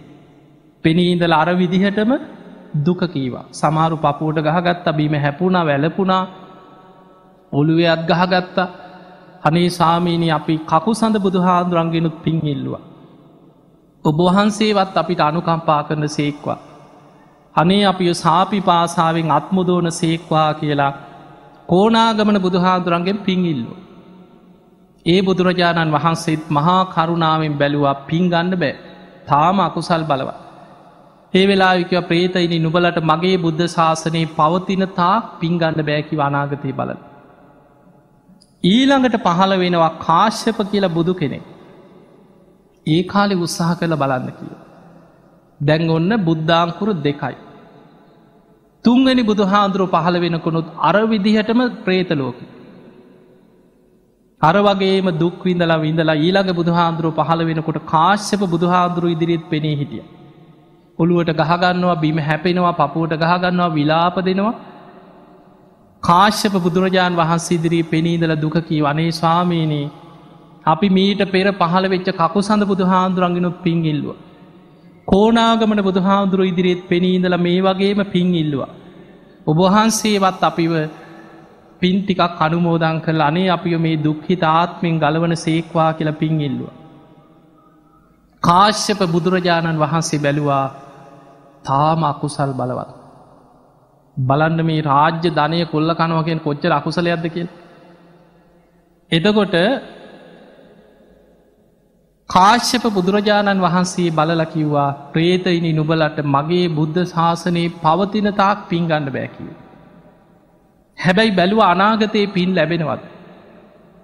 පෙනීඉදල 0.85 1.33
අර 1.33 1.49
විදිහටම 1.54 2.12
දුක 2.78 3.00
කීවා 3.07 3.47
සමාරු 3.52 3.97
පපුූට 3.99 4.38
ගහගත්තා 4.40 4.92
බීම 4.92 5.14
හැපුුණා 5.16 5.64
වැලපුුණා 5.64 6.23
ඔළුවේ 7.52 7.88
අත් 7.88 8.02
ගහගත්තා 8.07 8.68
අනේ 9.42 9.68
සාමීනී 9.71 10.30
අපි 10.30 10.54
කකු 10.66 10.92
සඳ 10.95 11.16
බුදුහාන්දුරන්ගෙනුත් 11.18 12.16
පින් 12.23 12.40
ඉල්ලවා. 12.47 12.88
ඔබවහන්සේවත් 14.05 14.97
අපිට 14.97 15.21
අනුකම්පා 15.21 15.83
කරන 15.83 16.09
සේක්වා. 16.09 16.59
අනේ 17.55 17.85
අපිය 17.85 18.14
සාපි 18.14 18.61
පාසාාවෙන් 18.61 19.31
අත්මුදෝන 19.31 19.93
සේක්වා 19.93 20.55
කියලා 20.55 20.93
කෝනාගමන 21.69 22.40
බුදුහාදුරන්ගෙන් 22.40 23.19
පිංඉල්ලු. 23.19 23.75
ඒ 25.07 25.21
බුදුරජාණන් 25.23 25.93
වහන්සේත් 25.93 26.45
මහා 26.50 26.83
කරුණාවෙන් 26.87 27.59
බැලුවා 27.59 27.97
පින්ගන්න 28.07 28.55
බෑ 28.55 28.75
තාම 29.26 29.61
අකුසල් 29.61 30.05
බලව. 30.05 30.31
ඒ 31.35 31.45
වෙලාවිකව 31.47 32.00
ප්‍රේතයිනි 32.02 32.59
නුබලට 32.59 32.99
මගේ 33.02 33.37
බුද්ධ 33.38 33.67
ශාසනයේ 33.67 34.33
පවතින 34.37 34.85
තා 34.97 35.14
පින්ගන්න 35.40 35.81
බෑකි 35.83 36.17
වනාගතය 36.17 36.73
බලන. 36.73 36.99
ඊළඟට 38.64 39.17
පහළ 39.23 39.55
වෙනවා 39.59 39.93
කාශ්‍යප 39.99 40.59
කියලා 40.71 40.88
බුදු 40.88 41.14
කෙනෙ. 41.14 41.38
ඒ 42.88 43.02
කාලෙ 43.04 43.35
උත්සාහ 43.38 43.71
කළ 43.75 43.97
බලන්න 43.97 44.28
කිය. 44.33 44.54
දැන් 45.61 45.90
ඔන්න 45.90 46.12
බුද්ධාංකුරු 46.25 46.95
දෙකයි. 47.02 47.37
තුන්වැනි 48.85 49.23
බුදු 49.23 49.47
හාන්දුරුව 49.47 49.90
පහළ 49.90 50.21
වෙනකුණුත් 50.21 50.71
අර 50.83 50.95
විදිහටම 51.07 51.61
ප්‍රේතලෝක. 51.85 52.38
අර 54.42 54.54
වගේම 54.59 55.11
දුක්විඳලා 55.18 55.80
විඳලා 55.80 56.18
ඊළඟ 56.18 56.52
බුදුහාන්දුරුව 56.52 57.18
පහළ 57.21 57.42
වෙනකොට 57.45 57.80
කාශ්‍යප 57.87 58.42
බුදුහාන්දුරු 58.47 59.09
ඉදිරිත් 59.09 59.45
පෙනී 59.50 59.76
හිටිය. 59.76 60.04
ඔළුවට 60.99 61.30
ගහගන්නවා 61.40 61.97
බිම 61.97 62.18
හැපෙනවා 62.21 62.73
පපුුවට 62.73 63.14
ගහගන්නවා 63.16 63.71
විලාප 63.71 64.16
දෙනවා 64.23 64.54
කාශ්‍යප 66.02 66.54
බුදුරජාණන් 66.59 67.18
වහන්සේ 67.18 67.57
ඉදිරී 67.57 67.85
පෙනීදල 67.85 68.35
දුකකී 68.37 68.80
වනේ 68.83 69.11
ස්වාමීනී 69.12 69.87
අපි 70.67 70.88
මීට 70.88 71.23
පෙර 71.33 71.47
පහළ 71.53 71.88
වෙච්ච 71.88 72.09
කකු 72.12 72.41
සඳ 72.41 72.62
බුදු 72.65 72.85
හාන්දුරන්ගෙනුත් 72.85 73.62
පින් 73.62 73.85
ඉල්ලුව. 73.85 74.17
කෝනාගමන 75.09 75.81
බුදු 75.83 76.00
හාමුදුරු 76.00 76.45
ඉදිරිත් 76.45 76.83
පෙනීදල 76.88 77.37
මේ 77.38 77.61
වගේම 77.61 78.00
පින් 78.07 78.35
ඉල්ලවා. 78.35 78.71
ඔබහන්සේවත් 79.47 80.43
අපිව 80.43 80.73
පින් 81.83 81.97
ටිකක් 82.03 82.41
අනුමෝදං 82.41 82.99
කළ 83.00 83.21
අනේ 83.21 83.49
අපිය 83.49 83.77
මේ 83.79 83.97
දුක්හිත 83.99 84.43
ආත්මෙන් 84.50 85.00
ගලවන 85.00 85.35
සේක්වා 85.37 85.91
කියල 85.93 86.12
පින් 86.12 86.41
ඉල්ලවා. 86.41 86.75
කාශ්‍යප 88.43 89.00
බුදුරජාණන් 89.07 89.79
වහන්සේ 89.79 90.19
බැලුවා 90.19 90.65
තාම 91.65 92.00
අකුසල් 92.05 92.53
බලවත්. 92.53 92.91
බලන්න 94.17 94.61
මේ 94.65 94.83
රාජ්‍ය 94.83 95.31
ධනය 95.31 95.61
කොල්ල 95.67 95.91
කනුවකෙන් 95.95 96.38
කොච්චර 96.38 96.73
අකුසලයක්ද 96.73 97.27
කිය. 97.29 97.49
එතකොට 99.12 99.57
කාශ්‍යප 102.30 102.85
බුදුරජාණන් 102.90 103.62
වහන්සේ 103.62 104.08
බලල 104.11 104.42
කිව්වා 104.47 104.88
ප්‍රේතයිනි 105.12 105.70
නුබලට 105.73 106.18
මගේ 106.26 106.66
බුද්ධ 106.70 107.00
ශාසනයේ 107.06 107.70
පවතින 107.82 108.28
තාක් 108.32 108.66
පින්ගණ්ඩ 108.68 109.12
බෑකිව. 109.12 109.47
හැබැයි 110.99 111.32
බැලුව 111.32 111.62
අනාගතයේ 111.64 112.26
පින් 112.28 112.54
ලැබෙනවත්. 112.54 113.02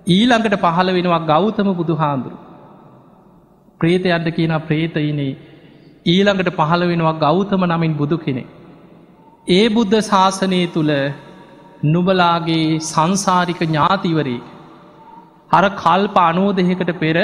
ඊළඟට 0.07 0.57
පහළ 0.61 0.91
වෙනවා 0.91 1.23
ගෞතම 1.27 1.71
බුදු 1.75 1.97
හාන්දුරු. 1.97 2.37
ප්‍රේත 3.81 4.11
අඩ 4.13 4.29
කියන 4.33 4.57
ප්‍රේතයිනේ 4.63 5.31
ඊළඟට 6.07 6.51
පහළ 6.57 6.85
වෙනවා 6.87 7.15
ගෞතම 7.19 7.63
නමින් 7.67 7.95
බුදු 7.95 8.19
කෙනෙ. 8.19 8.45
ඒ 9.49 9.65
බුද්ධ 9.69 9.97
ශාසනය 10.03 10.67
තුළ 10.73 10.93
නුබලාගේ 11.87 12.69
සංසාරික 12.83 13.61
ඥාතිවරේ 13.63 14.39
අර 15.51 15.65
කල්ප 15.79 16.17
අනෝදහකට 16.23 17.01
පෙර 17.01 17.19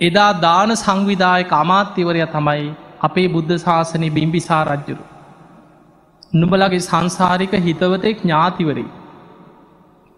එදා 0.00 0.32
දාන 0.40 0.70
සංවිධායක 0.76 1.52
අමාත්‍යවරය 1.54 2.24
තමයි 2.28 2.74
අපේ 3.00 3.28
බුද්ධ 3.28 3.54
ශාසනය 3.56 4.10
බිම්බිසා 4.10 4.64
රජ්ජුරු. 4.64 5.04
නුබලගේ 6.32 6.80
සංසාරික 6.80 7.52
හිතවතෙක් 7.58 8.20
ඥාතිවරී. 8.20 8.90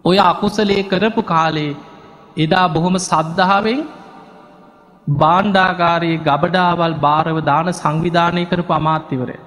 ඔය 0.05 0.17
අකුසලේ 0.21 0.83
කරපු 0.83 1.21
කාලේ 1.23 1.77
එදා 2.37 2.67
බොහොම 2.67 2.95
සද්ධාවෙන් 2.99 3.79
බාණ්ඩාගාරයේ 5.07 6.23
ගබඩාවල් 6.23 6.95
භාරව 6.97 7.37
දාන 7.43 7.73
සංවිධානය 7.73 8.43
කරපු 8.45 8.73
අමාත්‍යවරය. 8.73 9.37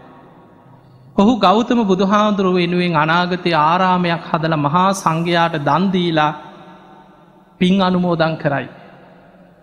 ඔහු 1.16 1.32
ගෞතම 1.38 1.80
බුදුහාන්දුරුව 1.84 2.54
වෙනුවෙන් 2.54 2.94
අනාගතය 2.96 3.50
ආරාමයක් 3.60 4.22
හදල 4.30 4.54
මහා 4.58 4.90
සංඝයාට 4.94 5.56
දන්දීලා 5.60 6.32
පින් 7.60 7.82
අනුමෝදං 7.82 8.36
කරයි. 8.36 8.68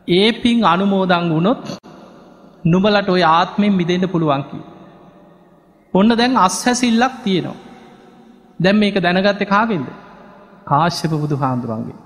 ඒ 0.09 0.31
පින් 0.33 0.65
අනුමෝදං 0.65 1.25
වුණොත් 1.29 1.63
නුබලට 2.65 3.09
ඔය 3.09 3.23
ආත්මෙන් 3.29 3.73
මිදෙන්ට 3.73 4.11
පුළුවන්කි. 4.11 4.59
ඔන්න 5.93 6.09
දැන් 6.11 6.37
අස්හැසිල්ලක් 6.37 7.15
තියෙනවා. 7.23 7.57
දැම් 8.59 8.77
මේක 8.77 8.95
දැනගත්ත 8.97 9.43
කාගෙන්ද. 9.45 9.87
කාශ්‍යප 10.65 11.11
බුදු 11.13 11.35
හාන්දුරන්ගේ. 11.35 11.99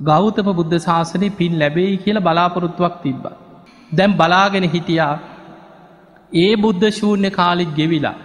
ගෞතම 0.00 0.48
බුද්ධ 0.52 0.76
ශාසනය 0.78 1.28
පින් 1.32 1.52
ලැබෙයි 1.58 1.96
කියල 1.98 2.18
බලාපොරොත්තුවක් 2.20 2.94
තිබ්බ. 3.02 3.24
දැම් 3.92 4.12
බලාගෙන 4.12 4.64
හිටියා 4.64 5.14
ඒ 6.32 6.52
බුද්ධ 6.56 6.86
ශූන්‍ය 6.90 7.30
කාලික් 7.30 7.70
ගෙවිලා. 7.74 8.16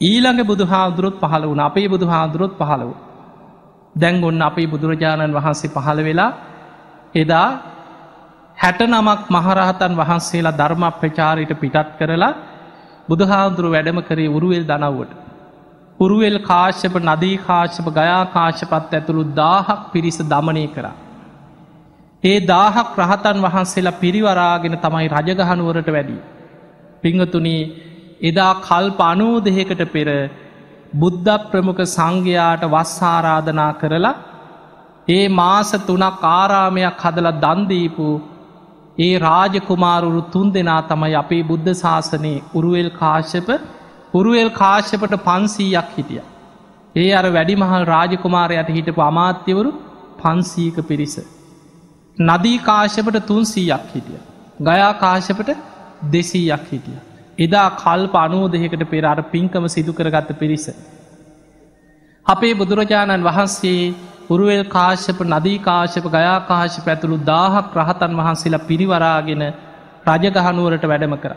ඊළඟ 0.00 0.42
බුදු 0.44 0.64
හාදුරොත් 0.64 1.16
පහළ 1.20 1.44
වුණ 1.44 1.60
අපේ 1.60 1.88
බුදු 1.88 2.06
හාදුරොත් 2.06 2.52
පහළව. 2.58 2.90
දැන් 3.94 4.24
ඔන්න 4.24 4.42
අපේ 4.42 4.66
බුදුරජාණන් 4.66 5.34
වහන්සේ 5.34 5.70
පහළ 5.70 6.00
වෙලා 6.02 6.32
එදා 7.14 7.48
හැට 8.58 8.80
නමක් 8.84 9.22
මහරහතන් 9.30 9.94
වහන්සේලා 9.94 10.52
ධර්ම 10.52 10.84
ප්‍රචාරයට 11.00 11.52
පිටත් 11.56 11.88
කරලා 11.98 12.34
බුදුහාන්දුරු 13.08 13.68
වැඩම 13.70 13.98
කරේ 14.02 14.28
උරුවල් 14.28 14.64
දනව්වට. 14.64 15.12
උරුවල් 15.98 16.38
කාශ්‍යප 16.42 16.94
නදී 17.02 17.36
කාශ්‍යප 17.38 17.88
ගයා 17.92 18.22
කාශ්‍යපත් 18.28 18.94
ඇතුළු 18.94 19.24
දාහක් 19.34 19.80
පිරිස 19.92 20.18
දමනය 20.24 20.64
කර. 20.68 20.86
ඒ 22.22 22.38
දාහක් 22.46 22.96
රහතන් 22.98 23.38
වහන්සේලා 23.40 23.98
පිරිවරාගෙන 24.00 24.76
තමයි 24.78 25.08
රජගහනුවරට 25.10 25.88
වැඩි. 25.88 26.18
පිංහතුනී 27.02 27.62
එදා 28.22 28.52
කල්ප 28.60 29.00
අනෝදහකට 29.02 29.82
පෙර 29.88 30.08
බුද්ධ 30.94 31.34
ප්‍රමුඛ 31.50 31.82
සංඝයාට 31.86 32.62
වස්සාරාධනා 32.66 33.72
කරලා 33.74 34.14
ඒ 35.08 35.24
මාස 35.30 35.70
තුනක් 35.82 36.24
ආරාමයක් 36.30 36.96
හදල 36.98 37.28
දන්දීපු 37.36 38.08
ඒ 38.98 39.18
රාජකුමාරුරු 39.18 40.20
තුන් 40.32 40.52
දෙනා 40.52 40.80
තමයි 40.82 41.14
අපේ 41.14 41.42
බුද්ධ 41.42 41.72
ශාසනයේ 41.74 42.38
උරුවල් 42.54 42.90
කාශ්‍යප 42.98 43.48
උරුවල් 44.14 44.50
කාශ්‍යපට 44.52 45.16
පන්සීයක් 45.24 45.90
හිටිය. 45.96 46.22
ඒ 46.94 47.08
අර 47.12 47.26
වැඩිමහල් 47.30 47.84
රාජකුමාරයට 47.86 48.70
හිටපු 48.70 49.02
අමාත්‍යවරු 49.02 49.72
පන්සීක 50.18 50.78
පිරිස. 50.88 51.16
නදී 52.18 52.58
කාශ්‍යපට 52.60 53.18
තුන්සීයක් 53.26 53.86
හිටිය. 53.94 54.20
ගයා 54.62 54.92
කාශ්‍යපට 54.94 55.50
දෙසීයක් 56.10 56.66
හිටිය. 56.72 56.98
එදා 57.38 57.68
කල්ප 57.76 58.14
අනෝදහකට 58.16 58.84
පෙර 58.90 59.04
අර 59.04 59.18
පින්කම 59.32 59.66
සිදු 59.68 59.92
කරගත්ත 59.92 60.30
පිරිස. 60.38 60.66
අපේ 62.26 62.54
බුදුරජාණන් 62.54 63.22
වහන්සේ 63.22 63.94
පුරුවල් 64.28 64.62
කාශ්‍යප 64.68 65.18
නදී 65.24 65.58
කාශ්‍යප 65.60 66.06
ගයා 66.08 66.38
කාශ්‍යප 66.42 66.86
ඇතුළු 66.86 67.18
දාහක් 67.24 67.76
රහතන් 67.76 68.12
වහන්සේලා 68.14 68.66
පිරිවරාගෙන 68.66 69.42
රජගහනුවරට 70.06 70.84
වැඩම 70.84 71.14
කර. 71.16 71.32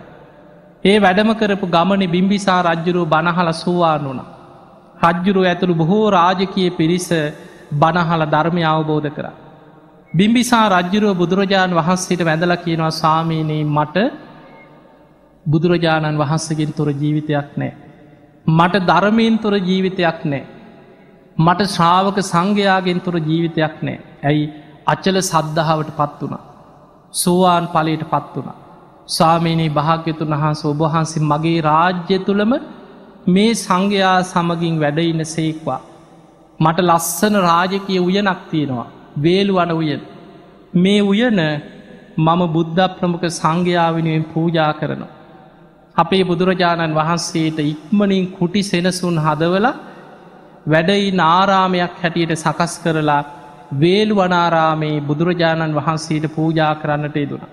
ඒ 0.83 0.97
වැඩම 0.97 1.31
කරපු 1.33 1.67
ගමන 1.67 2.03
බිම්බිසා 2.07 2.61
රජ්ජුරුව 2.63 3.05
බණහල 3.07 3.51
සුවාන් 3.55 4.03
වුණ. 4.03 4.21
රජ්ජුරුව 5.03 5.45
ඇතුළු 5.45 5.75
බොහෝ 5.75 6.05
රාජකය 6.11 6.65
පිරිස 6.71 7.09
බණහල 7.73 8.23
ධර්මය 8.27 8.63
අවබෝධ 8.65 9.09
කර. 9.09 9.25
බිම්බිසා 10.13 10.65
රජ්ජුරුව 10.69 11.13
බුදුරජාණන් 11.15 11.75
වහන්සේට 11.75 12.23
වැඳල 12.23 12.55
කියනවා 12.57 12.93
සාමීනී 12.93 13.63
මට 13.67 13.97
බුදුරජාණන් 15.45 16.17
වහන්සගෙන් 16.17 16.71
තොර 16.73 16.89
ජීවිතයක් 16.93 17.49
නෑ. 17.55 17.73
මට 18.45 18.85
ධර්මයෙන් 18.87 19.35
තොර 19.37 19.53
ජීවිතයක් 19.61 20.19
නෑ. 20.25 20.58
මට 21.39 21.67
ශ්‍රාවක 21.67 22.17
සංඝයාගෙන් 22.23 22.99
තුර 22.99 23.15
ජීවිතයක් 23.19 23.75
නෑ. 23.81 23.99
ඇයි 24.23 24.45
අච්චල 24.85 25.17
සද්ධාවට 25.21 25.89
පත් 25.97 26.19
වුණ. 26.21 26.35
සෝවාන් 27.13 27.65
පලට 27.67 28.03
පත් 28.05 28.33
වුණ. 28.35 28.57
ස්වාමීනී 29.07 29.69
භාග්‍යතුන් 29.69 30.33
වහන්ස 30.33 30.61
ඔබහන්සේ 30.65 31.27
මගේ 31.31 31.59
රාජ්‍ය 31.61 32.17
තුළම 32.19 32.53
මේ 33.27 33.51
සංඝයා 33.55 34.17
සමගින් 34.23 34.75
වැඩඉන්න 34.79 35.25
සේක්වා. 35.25 35.81
මට 36.59 36.79
ලස්සන 36.79 37.35
රාජකය 37.41 37.99
උයනක් 37.99 38.41
තියෙනවා. 38.51 38.87
වේලු 39.21 39.53
වන 39.53 39.71
උයන්. 39.71 40.01
මේ 40.75 41.01
උයන 41.03 41.39
මම 42.17 42.41
බුද්ධ 42.47 42.81
ප්‍රමුඛ 42.97 43.27
සංඝයාවෙනුවෙන් 43.31 44.25
පූජා 44.33 44.73
කරනවා. 44.73 45.15
අපේ 45.95 46.23
බුදුරජාණන් 46.23 46.97
වහන්සේට 46.97 47.59
ඉක්මනින් 47.65 48.25
කුටි 48.31 48.61
සෙනසුන් 48.63 49.17
හදවලා 49.17 49.79
වැඩයි 50.65 51.11
නාරාමයක් 51.13 51.93
හැටියට 52.01 52.35
සකස් 52.35 52.73
කරලා 52.83 53.23
වේල් 53.73 54.09
වනාරාමේ 54.15 55.01
බුදුරජාණන් 55.01 55.75
වහන්සේට 55.75 56.25
පූජා 56.35 56.73
කරන්නට 56.75 57.15
යෙදුණ. 57.15 57.43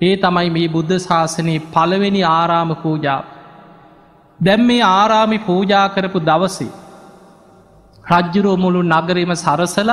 ඒ 0.00 0.16
තමයි 0.16 0.50
මේ 0.50 0.68
බුද්ධ 0.68 0.98
ශාසනයේ 0.98 1.64
පළවෙනි 1.72 2.22
ආරාම 2.30 2.76
පූජාව. 2.76 3.24
දැම් 4.40 4.62
මේ 4.62 4.82
ආරාමි 4.82 5.38
පූජා 5.40 5.86
කරපු 5.88 6.20
දවසේ. 6.20 6.72
රජ්ජුරෝ 8.04 8.56
මුළු 8.56 8.82
නගරම 8.84 9.32
සරසල 9.34 9.90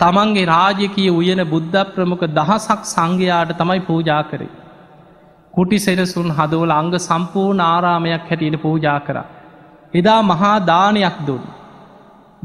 තමන්ගේ 0.00 0.46
රාජකිය 0.46 1.10
උයන 1.10 1.42
බුද්ධ 1.44 1.78
ප්‍රමුඛ 1.94 2.26
දහසක් 2.30 2.80
සංඝයාට 2.86 3.52
තමයි 3.52 3.80
පූජා 3.80 4.22
කරේ. 4.22 4.54
කුටි 5.54 5.78
සෙනසුන් 5.78 6.30
හදවල 6.30 6.72
අංග 6.72 6.92
සම්පූර්ණ 6.98 7.60
ආරාමයක් 7.62 8.24
හැටියට 8.30 8.62
පූජා 8.62 9.00
කරා. 9.00 9.26
එදා 9.92 10.22
මහා 10.22 10.56
දානයක් 10.62 11.18
දුන්. 11.26 11.42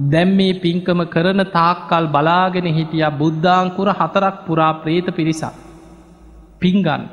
දැම් 0.06 0.30
මේ 0.36 0.54
පින්කම 0.56 1.00
කරන 1.06 1.42
තාක්කල් 1.52 2.06
බලාගෙන 2.08 2.68
හිටිය 2.70 3.06
බුද්ධාංකුර 3.14 3.88
හතරක් 3.92 4.36
පුරා 4.48 4.74
ප්‍රේත 4.76 5.08
පිරිසක්. 5.12 5.54
පිංගන් 6.60 7.04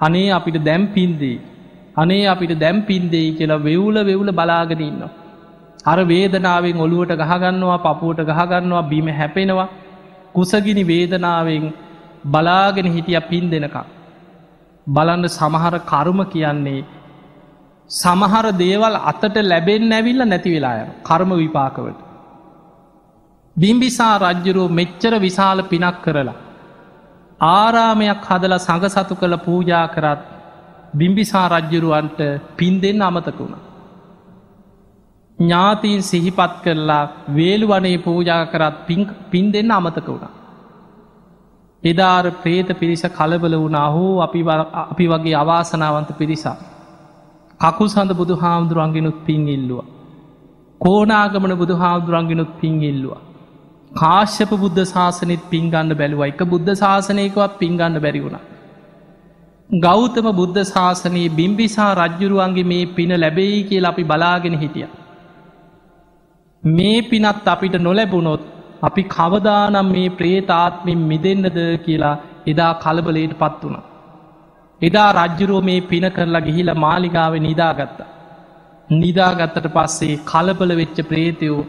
අනේ 0.00 0.28
අපිට 0.30 0.58
දැම් 0.64 0.82
පින්දේ 0.88 1.40
අනේ 1.96 2.26
අපිට 2.26 2.52
දැම් 2.58 2.82
පින්දෙයි 2.82 3.32
කියලා 3.32 3.62
වෙවුල 3.62 3.96
වෙවුල 4.02 4.30
බලාගෙන 4.32 4.80
ඉන්න. 4.80 5.02
අර 5.84 5.98
වේදනාවෙන් 6.04 6.78
ඔළුවට 6.78 7.20
ගහගන්නවා 7.22 7.78
පපුුවට 7.78 8.20
ගහගන්නවා 8.30 8.88
බීම 8.88 9.08
හැපෙනවා 9.10 9.68
කුසගිනි 10.34 10.84
වේදනාවෙන් 10.84 11.64
බලාගෙන 12.24 12.88
හිටිය 12.88 13.20
පින් 13.22 13.50
දෙනකක්. 13.50 13.76
බලන්න 14.86 15.28
සමහර 15.28 15.74
කරුම 15.84 16.20
කියන්නේ 16.26 16.86
සමහර 17.90 18.46
දේවල් 18.54 18.94
අතට 19.02 19.36
ලැබෙන් 19.42 19.92
ඇවිල්ල 19.92 20.22
නැති 20.24 20.50
වෙලාය 20.54 20.80
කර්ම 21.02 21.30
විපාකවට. 21.34 22.00
බිම්බිසා 23.56 24.14
රජ්ජුරුව 24.18 24.70
මෙච්චර 24.70 25.12
විශාල 25.18 25.62
පිනක් 25.64 26.02
කරලා. 26.02 26.36
ආරාමයක් 27.40 28.20
හදල 28.24 28.54
සඟ 28.58 28.86
සතු 28.88 29.14
කළ 29.14 29.36
පූජා 29.38 29.86
කරත් 29.88 30.20
බිම්බිසා 30.94 31.46
රජ්ජුරුවන්ට 31.50 32.20
පින් 32.56 32.74
දෙන්න 32.80 33.02
අමතක 33.02 33.38
වුණ. 33.38 33.56
ඥාතීන් 35.38 36.02
සිහිපත් 36.02 36.54
කරලා 36.64 37.02
වේලු 37.30 37.66
වනේ 37.68 37.98
පූජා 38.00 38.42
කරත් 38.46 38.74
පින් 39.30 39.46
දෙන්න 39.52 39.70
අමතක 39.72 40.08
වුණ. 40.08 40.34
එදාර 41.82 42.24
ප්‍රේත 42.42 42.68
පිරිස 42.80 43.02
කලබල 43.10 43.54
වුණ 43.56 43.76
අහෝ 43.76 44.20
අපි 44.20 45.06
වගේ 45.08 45.36
අවාසනාවන්ත 45.36 46.18
පිරිසා. 46.18 46.58
කකුල් 47.60 47.88
සඳ 47.88 48.12
බුදු 48.12 48.34
හාමුදුරුවන්ගෙනුත් 48.36 49.24
පින් 49.26 49.48
ඉල්ලුව. 49.48 49.80
කෝනාගමන 50.80 51.54
බුදු 51.56 51.74
හාමුදුරුවන්ගෙනුත් 51.74 52.52
පින් 52.60 52.76
ඉල්ලුව. 52.82 53.16
කාශ්‍යප 53.92 54.52
බුද්ධ 54.56 54.84
ශාසනත් 54.84 55.42
පින්ගන්න 55.50 55.94
බැලුව 55.94 56.22
එක 56.22 56.40
බුද්ධ 56.44 56.70
ශාසනයකවත් 56.74 57.58
පින්ගන්න 57.58 57.98
බැරිවුණ. 58.00 58.38
ගෞතම 59.70 60.28
බුද්ධ 60.32 60.60
ශාසනයේ 60.64 61.28
බිම්බිසා 61.30 61.90
රජ්ජුරුවන්ගේ 61.94 62.64
මේ 62.64 62.86
පින 62.92 63.12
ලැබෙයි 63.16 63.64
කියලා 63.64 63.90
අපි 63.90 64.04
බලාගෙන 64.04 64.56
හිටිය. 64.58 64.88
මේ 66.64 67.02
පිනත් 67.02 67.46
අපිට 67.46 67.76
නොලැබුණොත් 67.80 68.42
අපි 68.82 69.02
කවදානම් 69.08 69.92
මේ 69.92 70.08
ප්‍රේතාත්මින් 70.12 71.06
මිදෙන්න්නද 71.06 71.58
කියලා 71.84 72.16
එදා 72.46 72.72
කලබලයට 72.76 73.38
පත් 73.38 73.62
වුණ. 73.62 73.78
එදා 74.80 75.08
රජ්ජුරුව 75.16 75.64
මේ 75.64 75.80
පින 75.82 76.06
කරලා 76.10 76.40
ගිහිල 76.40 76.70
මාලිගාව 76.76 77.34
නිදාගත්ත. 77.38 77.98
නිදාගත්තට 78.90 79.66
පස්සේ 79.68 80.20
කලපල 80.24 80.72
වෙච්ච 80.72 80.98
ප්‍රේතයෝ 81.08 81.66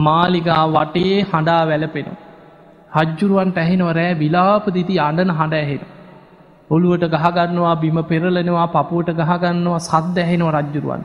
මාලිගා 0.00 0.64
වටේ 0.68 1.16
හඬා 1.22 1.62
වැලපෙන. 1.66 2.08
හජ්ජුරුවන්ට 2.92 3.58
ඇහෙනව 3.58 3.90
රෑ 3.90 4.12
විලාප 4.14 4.66
දිති 4.68 5.00
අඩන 5.00 5.30
හඬ 5.30 5.54
ඇහෙන. 5.54 5.82
ඔළුවට 6.70 7.04
ගහගන්නවා 7.14 7.74
බිම 7.76 7.98
පෙරලෙනවා 8.04 8.68
පපුුවට 8.68 9.10
ගහගන්නවා 9.20 9.80
සද්ද 9.80 10.16
ඇහෙනව 10.18 10.48
රජ්ජුරුවන්. 10.50 11.02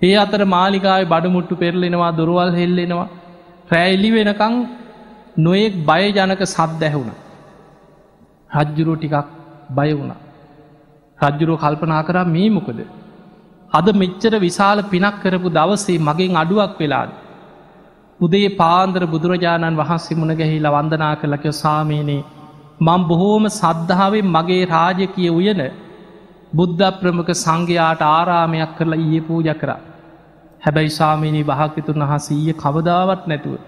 ඒ 0.00 0.14
අතර 0.16 0.42
මාලිකාව 0.46 1.02
බඩමුට්ටු 1.04 1.54
පෙරලෙනවා 1.56 2.12
දොරවල් 2.12 2.52
හෙල්ලෙනවා 2.52 3.08
රෑල්ලි 3.70 4.10
වෙනකං 4.10 4.54
නොයෙක් 5.38 5.74
බය 5.86 6.04
ජනක 6.10 6.40
සද්ද 6.46 6.82
ඇහුණ. 6.84 7.12
රජ්ජුරුව 8.50 8.96
ටිකක් 8.96 9.28
බය 9.70 9.92
වුණා. 9.92 10.22
රජ්ජුරුව 11.20 11.58
කල්පනා 11.58 12.02
කරා 12.02 12.26
මේ 12.26 12.50
මොකද. 12.50 12.80
අද 13.72 13.86
මෙච්චර 13.94 14.32
විශාල 14.38 14.78
පිනක් 14.84 15.16
කරපු 15.22 15.48
දවසේ 15.50 15.98
මගෙන් 15.98 16.36
අඩුවක් 16.36 16.78
වෙලාද. 16.78 17.10
උදේ 18.20 18.48
පාන්දර 18.56 19.02
බුදුරජාණන් 19.06 19.76
වහන්සේ 19.76 20.18
මුණ 20.18 20.36
ගැහිලා 20.36 20.74
වන්දනා 20.76 21.14
කළකව 21.16 21.54
සාමීනේ 21.56 22.22
මං 22.80 23.02
බොහෝම 23.04 23.44
සද්ධාවෙන් 23.50 24.26
මගේ 24.26 24.62
රාජකය 24.66 25.28
උයන 25.30 25.62
බුද්ධ 26.52 26.84
ප්‍රමක 27.00 27.30
සංඝයාට 27.34 28.02
ආරාමයක් 28.06 28.72
කරලා 28.78 28.98
ඊය 28.98 29.20
පූජ 29.20 29.48
කරා. 29.54 29.80
හැබැයි 30.62 30.90
සාමීනී 30.90 31.44
භාකතුන් 31.44 32.04
වහසීය 32.04 32.54
කවදාවත් 32.54 33.22
නැතුව. 33.26 33.58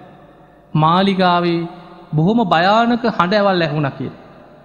මාලිගාවේ 0.75 1.61
බොහොම 2.15 2.41
භයානක 2.49 3.05
හඬ 3.09 3.35
ඇවල් 3.35 3.63
ඇහුණ 3.63 3.91
කිය. 3.99 4.11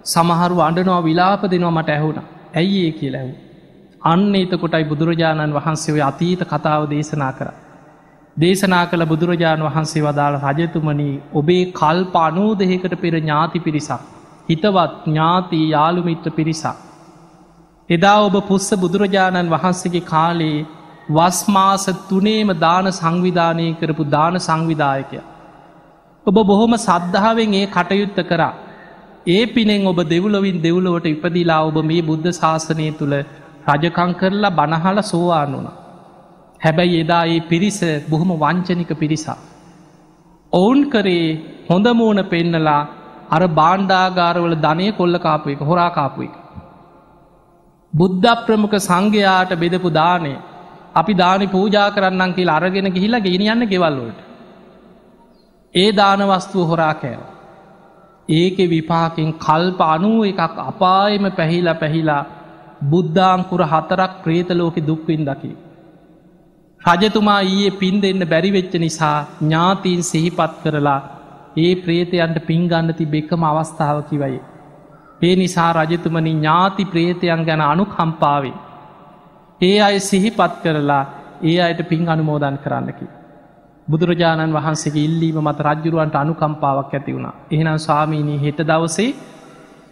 සමහරු 0.06 0.58
අඩනවා 0.62 1.02
විලාප 1.02 1.44
දෙනවා 1.46 1.72
මට 1.72 1.90
ඇහුණ 1.90 2.35
ඇයි 2.56 2.80
ඒ 2.82 2.92
කිය 2.92 3.12
ලැහු. 3.12 3.32
අන්න 4.04 4.36
එතකොටයි 4.36 4.84
බුදුරජාණන් 4.84 5.54
වහන්සේ 5.54 5.94
ඔය 5.94 6.02
අතීත 6.02 6.42
කතාව 6.46 6.84
දේශනා 6.90 7.32
කර. 7.32 7.50
දේශනා 8.38 8.86
කළ 8.86 9.06
බුදුරජාණන් 9.06 9.68
වහන්සේ 9.68 10.04
වදාළ 10.04 10.38
රජතුමනී 10.42 11.14
ඔබේ 11.34 11.66
කල්ප 11.74 12.16
අනූදහකට 12.22 12.96
පෙර 13.02 13.14
ඥාති 13.16 13.60
පිරිසක්. 13.60 14.02
හිතවත් 14.50 14.96
ඥාති 15.06 15.62
යාළුමිත්‍ර 15.70 16.32
පිරිසක්. 16.32 16.76
එදා 17.90 18.18
ඔබ 18.22 18.36
පුස්ස 18.48 18.70
බුදුරජාණන් 18.76 19.50
වහන්සේගේ 19.50 20.06
කාලේ 20.06 20.66
වස්මාස 21.10 21.86
තුනේම 22.10 22.52
දාන 22.58 22.92
සංවිධානය 22.92 23.68
කරපු 23.80 24.04
දාන 24.08 24.36
සංවිධායකය. 24.40 25.20
ඔබ 26.26 26.38
බොහොම 26.44 26.74
සද්ධාවෙන් 26.80 27.54
ඒ 27.54 27.66
කටයුත්ත 27.70 28.20
කරා. 28.26 28.54
ඒ 29.28 29.46
පිනෙන් 29.48 29.88
ඔබ 29.88 30.00
දෙවුලොවින් 30.06 30.58
දෙවුලොවට 30.62 31.08
ඉපදිලා 31.08 31.62
ඔබ 31.64 31.78
මේ 31.84 32.02
බුද්ධ 32.02 32.30
ශාසනය 32.32 32.88
තුළ 32.92 33.16
රජකං 33.70 34.12
කරලා 34.14 34.52
බණහල 34.52 35.00
සෝවාන් 35.04 35.54
වුණ. 35.54 35.68
හැබැයි 36.62 37.02
එදා 37.02 37.24
ඒ 37.26 37.40
පිරිස 37.44 37.80
බොහොම 38.10 38.32
වංචනික 38.36 38.92
පිරිසා. 38.96 39.38
ඔවුන් 40.54 40.82
කරේ 40.90 41.28
හොඳමූුණ 41.70 42.24
පෙන්නලා 42.26 42.82
අර 43.30 43.44
බාණ්ඩාගාරවල 43.52 44.58
ධනය 44.58 44.88
කොල්ල 44.92 45.18
කාපු 45.18 45.50
එක 45.50 45.62
හොරාකාපු 45.62 46.20
එක. 46.22 46.36
බුද්ධ 47.94 48.34
ප්‍රමුඛ 48.46 48.78
සංඝයාට 48.80 49.52
බෙදපු 49.56 49.90
දානය 49.92 50.34
අපි 50.96 51.14
දානි 51.16 51.48
පූජා 51.48 51.90
කරන්නම් 51.92 52.32
කියලා 52.34 52.60
අරගෙන 52.60 52.94
ගිහිලා 52.94 53.26
ගෙනියන්න 53.28 53.72
ගෙවල්ලෝට. 53.72 54.20
ඒ 55.76 55.90
දානවස්තුව 55.94 56.68
හොරා 56.68 56.94
කෑව. 56.96 57.35
ඒක 58.30 58.58
විපාකින් 58.70 59.34
කල්ප 59.36 59.80
අනුව 59.80 60.26
එකක් 60.26 60.58
අපායම 60.62 61.26
පැහිලා 61.32 61.76
පැහිලා 61.76 62.24
බුද්ධාංකුර 62.84 63.62
හතරක් 63.64 64.12
ප්‍රේතලෝක 64.24 64.78
දුක්වින් 64.88 65.26
දකි. 65.26 65.52
රජතුමා 66.82 67.42
ඊයේ 67.42 67.78
පින් 67.80 68.02
දෙන්න 68.02 68.30
බැරිවෙච්ච 68.30 68.74
නිසා 68.80 69.18
ඥාතීන් 69.42 70.04
සිහිපත් 70.04 70.54
කරලා 70.64 71.02
ඒ 71.58 71.74
ප්‍රේතයන්ට 71.76 72.38
පින්ගන්න 72.48 72.94
ති 72.98 73.06
බෙක්කම 73.06 73.44
අවස්ථාවකිවයි. 73.44 74.40
ඒ 75.22 75.36
නිසා 75.36 75.72
රජතුමනි 75.74 76.32
ඥාති 76.32 76.86
ප්‍රේතයන් 76.86 77.46
ගැන 77.46 77.62
අනු 77.62 77.86
කම්පාවේ. 77.86 78.56
ඒ 79.62 79.78
අය 79.82 80.00
සිහිපත් 80.00 80.54
කරලා 80.64 81.04
ඒ 81.44 81.58
අයට 81.62 81.82
පින් 81.90 82.10
අනුමෝදන් 82.10 82.58
කරන්නකි. 82.58 83.06
බුදුරජාණන් 83.88 84.54
වහන්සේගේ 84.54 85.06
ඉල්ලීම 85.06 85.38
මත 85.42 85.60
රජ්ජුරුවන්ට 85.62 86.16
අනුකම්පාවක් 86.16 86.94
ඇති 86.94 87.12
වුණ. 87.14 87.28
එහෙනම් 87.52 87.78
ස්වාමීණී 87.78 88.40
හෙට 88.40 88.60
දවසේ 88.64 89.10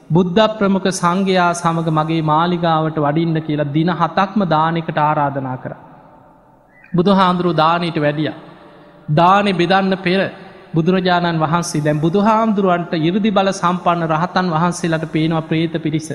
බුද්ධ 0.09 0.41
ප්‍රමුඛ 0.57 0.89
සංඝයා 0.91 1.51
සමඟ 1.53 1.91
මගේ 1.91 2.21
මාලිගාවට 2.23 2.97
වඩින්න 2.97 3.37
කියලා 3.39 3.71
දින 3.71 3.91
හතක්ම 3.91 4.41
දානකට 4.47 4.97
ආරාධනා 4.99 5.57
කර. 5.57 5.73
බුදු 6.93 7.11
හාමුදුරු 7.11 7.51
දානයට 7.55 7.97
වැඩිය. 7.97 8.33
දානෙ 9.11 9.51
බෙදන්න 9.53 9.95
පෙර 9.97 10.21
බුදුරජාණන් 10.73 11.39
වහන්සේ 11.39 11.83
දැන් 11.83 11.99
බුදු 11.99 12.19
හාමුදුරුවන්ට 12.19 12.93
ඉරදි 13.01 13.31
බල 13.31 13.49
සම්පන්න 13.51 14.09
රහතන් 14.09 14.47
වහන්සේලට 14.49 15.05
පේනවා 15.11 15.43
ප්‍රේත 15.43 15.75
පිරිස. 15.79 16.09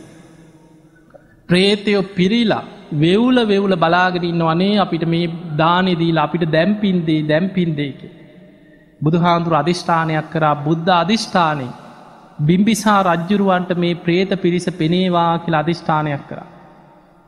ප්‍රේතයෝ 1.49 2.03
පිරිලා 2.17 2.65
වෙවුල 2.93 3.39
වෙවුල 3.45 3.75
බලාගෙන 3.77 4.25
ඉන්න 4.25 4.43
වනේ 4.43 4.79
අපිට 4.79 5.05
මේ 5.07 5.29
දානෙදීලා 5.57 6.25
අපිට 6.25 6.45
දැම්පින්දේ 6.51 7.27
දැම්පින්දේක. 7.29 8.01
බුදු 9.01 9.19
හාමුදුරු 9.19 9.57
අධිෂ්ඨානයක් 9.57 10.31
කරා 10.31 10.55
බුද්ධ 10.57 10.91
අධිෂ්ඨානය 10.95 11.69
බිම්බිසා 12.41 13.01
රජ්ජුරුවන්ට 13.05 13.77
මේ 13.77 13.95
ප්‍රේත 13.97 14.31
පිරිස 14.43 14.67
පෙනේවා 14.73 15.39
කියලා 15.39 15.61
අධිෂ්ඨානයක් 15.61 16.25
කර. 16.29 16.41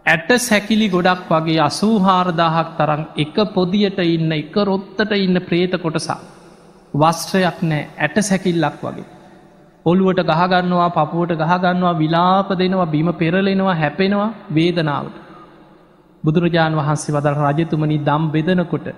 ඇට 0.07 0.31
සැකිලි 0.41 0.89
ගොඩක් 0.89 1.31
වගේ 1.31 1.61
අසූහාරදාහක් 1.61 2.69
තරම් 2.77 3.03
එක 3.17 3.37
පොදියට 3.55 3.99
ඉන්න 4.07 4.33
එක 4.33 4.55
රොත්තට 4.65 5.13
ඉන්න 5.19 5.41
ප්‍රේත 5.41 5.75
කොටසා. 5.83 6.21
වස්ත්‍රයක් 6.95 7.59
නෑ 7.63 7.89
ඇට 7.99 8.17
සැකිල්ලක් 8.23 8.79
වගේ. 8.83 9.09
ඔළුවට 9.87 10.23
ගහගන්නවා 10.31 10.91
පපුුවට 10.91 11.41
ගහගන්නවා 11.43 11.99
විලාප 11.99 12.49
දෙනවා 12.59 12.87
බිම 12.87 13.09
පෙරලෙනවා 13.15 13.75
හැපෙනවා 13.75 14.31
වේදනාවට. 14.55 15.30
බුදුරජාණන් 16.25 16.79
වහන්සේ 16.81 17.15
වදල් 17.17 17.37
රජතුමනි 17.43 17.99
දම් 17.99 18.25
බෙදනකොට 18.33 18.89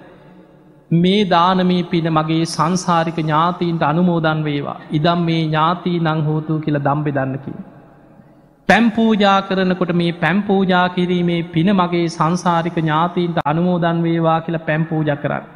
මේ 0.90 1.20
දානමී 1.24 1.82
පින 1.84 2.08
මගේ 2.10 2.44
සංසාරික 2.46 3.18
ඥාතීන්ට 3.18 3.82
අනුමෝදන් 3.82 4.40
වේවා. 4.44 4.80
ඉදම් 4.90 5.20
මේ 5.24 5.42
ඥාතී 5.42 5.98
නංහෝතු 6.00 6.56
කියල 6.60 6.78
දම්බෙ 6.78 7.10
දන්නකි. 7.10 7.54
පැම්පූජා 8.68 9.38
කරනකොට 9.42 9.92
මේ 9.92 10.12
පැම්පූජා 10.14 10.86
කිරීමේ 10.88 11.42
පින 11.54 11.70
මගේ 11.72 12.06
සංසාරික 12.08 12.76
ඥාතීන්ට 12.76 13.38
අනුමෝදන් 13.44 14.02
වේවා 14.02 14.40
කියල 14.40 14.58
පැම්පූජ 14.68 15.10
කරන්න. 15.16 15.46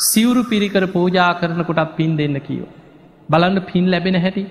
සිවුරු 0.00 0.42
පිරිකර 0.44 0.84
පූජා 0.88 1.30
කරනකොටත් 1.34 1.96
පින් 1.96 2.12
දෙන්න 2.16 2.38
කියෝ. 2.40 2.70
බලන්න 3.28 3.60
පින් 3.62 3.90
ලැබෙන 3.90 4.20
හැටි. 4.20 4.44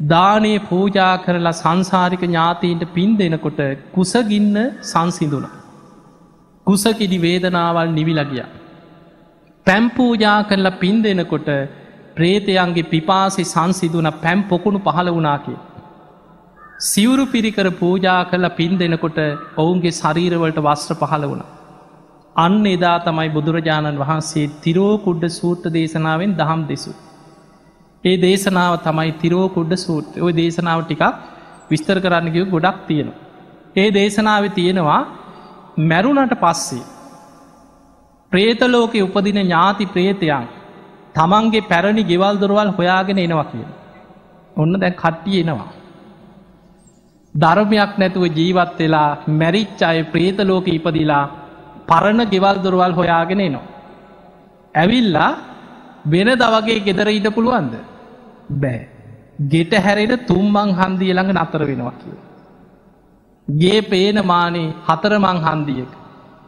දානයේ 0.00 0.58
පූජා 0.60 1.12
කරලා 1.18 1.52
සංසාරික 1.52 2.20
ඥාතීන්ට 2.20 2.84
පින් 2.94 3.16
දෙනකොට 3.18 3.60
කුසගින්න 3.92 4.56
සංසිඳුන. 4.82 5.46
කුසකිඩි 6.66 7.18
වේදනාවල් 7.18 7.88
නිවිලගියා. 7.88 8.48
පැම්පූජා 9.66 10.44
කරලා 10.44 10.78
පින් 10.80 11.02
දෙනකොට 11.02 11.48
ප්‍රේතයන්ගේ 12.16 12.82
පිපාසි 12.84 13.44
සංසිදුන 13.44 14.10
පැම් 14.22 14.42
පොකුණු 14.44 14.78
පහළ 14.78 15.10
වනාකේ. 15.10 15.58
සිවුරු 16.80 17.26
පිරිකර 17.26 17.68
පූජා 17.72 18.20
කරලා 18.24 18.56
පින් 18.56 18.78
දෙනකොට 18.78 19.18
ඔවුන්ගේ 19.56 19.92
ශරීරවලට 19.92 20.58
වස්ත්‍ර 20.58 20.94
පහළ 20.94 21.24
වුණ. 21.24 21.42
අන්න 22.36 22.66
එදා 22.66 22.98
තමයි 22.98 23.28
බුදුරජාණන් 23.28 23.98
වහන්සේ 23.98 24.46
තිරෝකුඩ්ඩ 24.62 25.30
සූට්‍ර 25.30 25.70
දේශනාවෙන් 25.70 26.36
දහම් 26.36 26.62
දෙසු. 26.68 26.92
ඒ 28.06 28.16
දේශනාව 28.16 28.74
තමයි 28.82 29.12
තිරෝකුඩ්ඩ 29.20 29.76
සූට් 29.76 30.18
ඔය 30.18 30.32
දේශනාව 30.32 30.80
ටිකක් 30.82 31.04
විස්තර 31.70 31.98
කරන්නකිව 32.00 32.44
ගොඩක් 32.50 32.78
තියෙනවා. 32.88 33.22
ඒ 33.76 33.88
දේශනාව 33.90 34.44
තියෙනවා 34.50 35.00
මැරුණට 35.82 36.34
පස්සේ 36.34 36.84
ප්‍රේතලෝක 38.32 38.94
උපදින 38.98 39.38
ඥාති 39.40 39.86
ප්‍රේතයන් 39.86 40.46
තමන්ගේ 41.14 41.62
පැරණි 41.62 42.02
ගෙවල් 42.02 42.36
දොරවල් 42.38 42.70
හොයාගෙන 42.70 43.18
එනවා 43.18 43.46
කිය. 43.46 43.66
ඔන්න 44.56 44.72
දැන් 44.74 44.94
කට්ටිය 44.94 45.40
එනවා. 45.40 45.72
ධර්මයක් 47.34 47.92
නැතුව 47.98 48.24
ජීවත් 48.30 48.78
වෙලා 48.78 49.10
මැරිච් 49.32 49.80
අය 49.82 49.98
ප්‍රේතලෝක 50.04 50.66
ඉපදිලා 50.68 51.24
පරණ 51.88 52.22
ගෙවල් 52.26 52.56
දොරවල් 52.58 52.92
හොයාගෙන 52.92 53.40
එනවා. 53.40 53.66
ඇවිල්ලා 54.74 55.30
වෙන 56.06 56.28
දවගේ 56.34 56.80
ගෙදර 56.80 57.08
ඉට 57.10 57.28
පුළුවන්ද. 57.34 57.74
බෑ. 58.52 58.88
ගෙට 59.48 59.72
හැරෙන 59.76 60.12
තුම්මං 60.26 60.72
හන්දිය 60.72 61.12
ළඟ 61.12 61.32
නතර 61.34 61.62
වෙනවා 61.64 61.92
කිය. 61.92 62.16
ගේ 63.48 63.80
පේන 63.82 64.18
මානේ 64.24 64.74
හතරමං 64.88 65.38
හන්දියක. 65.38 65.92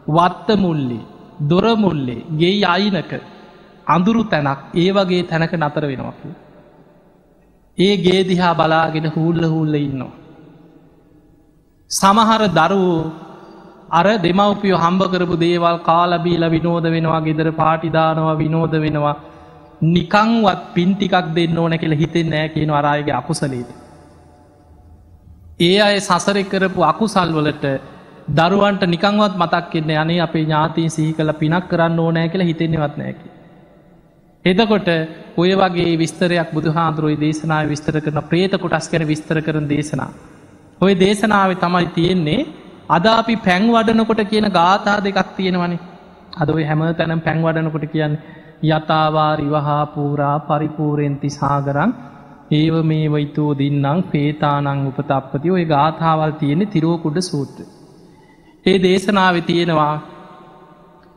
වත්ත 0.08 0.58
මුල්ලි 0.58 1.00
දොරමුල්ලේ 1.40 2.26
ගේ 2.36 2.64
අයිනක 2.66 3.12
අඳුරු 3.86 4.22
තැනක් 4.24 4.60
ඒ 4.74 4.90
වගේ 4.92 5.22
තැනක 5.22 5.52
නතර 5.54 5.84
වෙනවාකි. 5.86 6.30
ඒ 7.78 7.94
ගේ 7.96 8.24
දිහා 8.24 8.54
බලාගෙන 8.54 9.06
හූල්ල 9.16 9.42
හූල්ල 9.44 9.74
ඉන්නවා. 9.76 10.12
සමහර 11.90 12.42
දරුවෝ 12.50 13.12
අර 13.90 14.06
දෙමවපිය 14.18 14.74
හම්බ 14.74 15.02
කරපු 15.12 15.36
දේවල් 15.36 15.78
කාලබීල 15.80 16.44
විනෝද 16.50 16.84
වෙනවා 16.84 17.20
ගෙදර 17.20 17.48
පාටිදානවා 17.52 18.36
විනෝද 18.36 18.72
වෙනවා 18.72 19.16
නිකංවත් 19.80 20.74
පින්ටිකක් 20.74 21.34
දෙන්න 21.34 21.58
ඕන 21.58 21.78
කියල 21.78 21.94
හිතෙන් 21.94 22.30
නෑ 22.30 22.48
කියන 22.48 22.70
අරායගේ 22.70 23.14
අකුසලේද. 23.14 23.68
ඒ 25.60 25.80
අය 25.80 26.00
සසරෙ 26.00 26.42
කරපු 26.44 26.82
අකුසල්වලට 26.84 27.64
දරුවන්ට 28.30 28.82
නිකංවත් 28.86 29.34
මතක් 29.36 29.70
කෙන්න 29.70 29.90
අනේ 29.96 30.20
අපේ 30.20 30.44
ඥාතීන් 30.44 30.90
සිහි 30.90 31.12
කළ 31.12 31.32
පිනක් 31.34 31.68
කරන්න 31.68 31.98
ඕනෑ 31.98 32.28
කියලා 32.28 32.46
හිතෙන්නවත් 32.46 32.96
නෑකි. 32.96 33.28
එදකොට 34.44 34.88
ඔය 35.36 35.50
වගේ 35.54 35.92
විස්තරයක් 35.96 36.50
බුදුහාන්දුරුවයි 36.52 37.16
දේශනාව 37.16 37.68
විස්තර 37.68 38.00
කරන 38.00 38.22
ප්‍රේත 38.24 38.52
කොටස් 38.56 38.88
කැන 38.88 39.06
විස්තර 39.06 39.40
කරන 39.40 39.68
දේශනා. 39.68 40.10
ඔය 40.80 40.92
දේශනාව 40.94 41.54
තමයි 41.56 41.86
තියෙන්නේ 41.88 42.46
අද 42.88 43.06
අපි 43.08 43.36
පැං 43.38 43.62
වඩනකොට 43.68 44.22
කියන 44.24 44.46
ගාථා 44.50 44.98
දෙකක් 44.98 45.36
තියෙනවනේ 45.36 45.78
අද 46.34 46.50
ඔය 46.50 46.64
හැම 46.64 46.82
තැනම් 46.92 47.20
පැං 47.20 47.42
වඩනකොට 47.42 47.86
කියන්න 47.86 48.18
යතාවා 48.62 49.36
රිවහා 49.36 49.86
පූරා 49.86 50.38
පරිපූරෙන්ති 50.40 51.30
සාගරන් 51.30 51.92
ඒව 52.50 52.74
මේ 52.84 53.08
වයිතෝ 53.08 53.50
දින්නම් 53.58 54.02
පේතානං 54.10 54.86
උපතප්පති 54.86 55.50
ඔය 55.50 55.64
ගාථාවල් 55.64 56.32
තියෙන 56.32 56.66
තිරෝකුඩ 56.66 57.18
සූත්‍ර. 57.20 57.66
ඒ 58.66 58.78
දේශනාව 58.78 59.36
තියෙනවා 59.42 59.94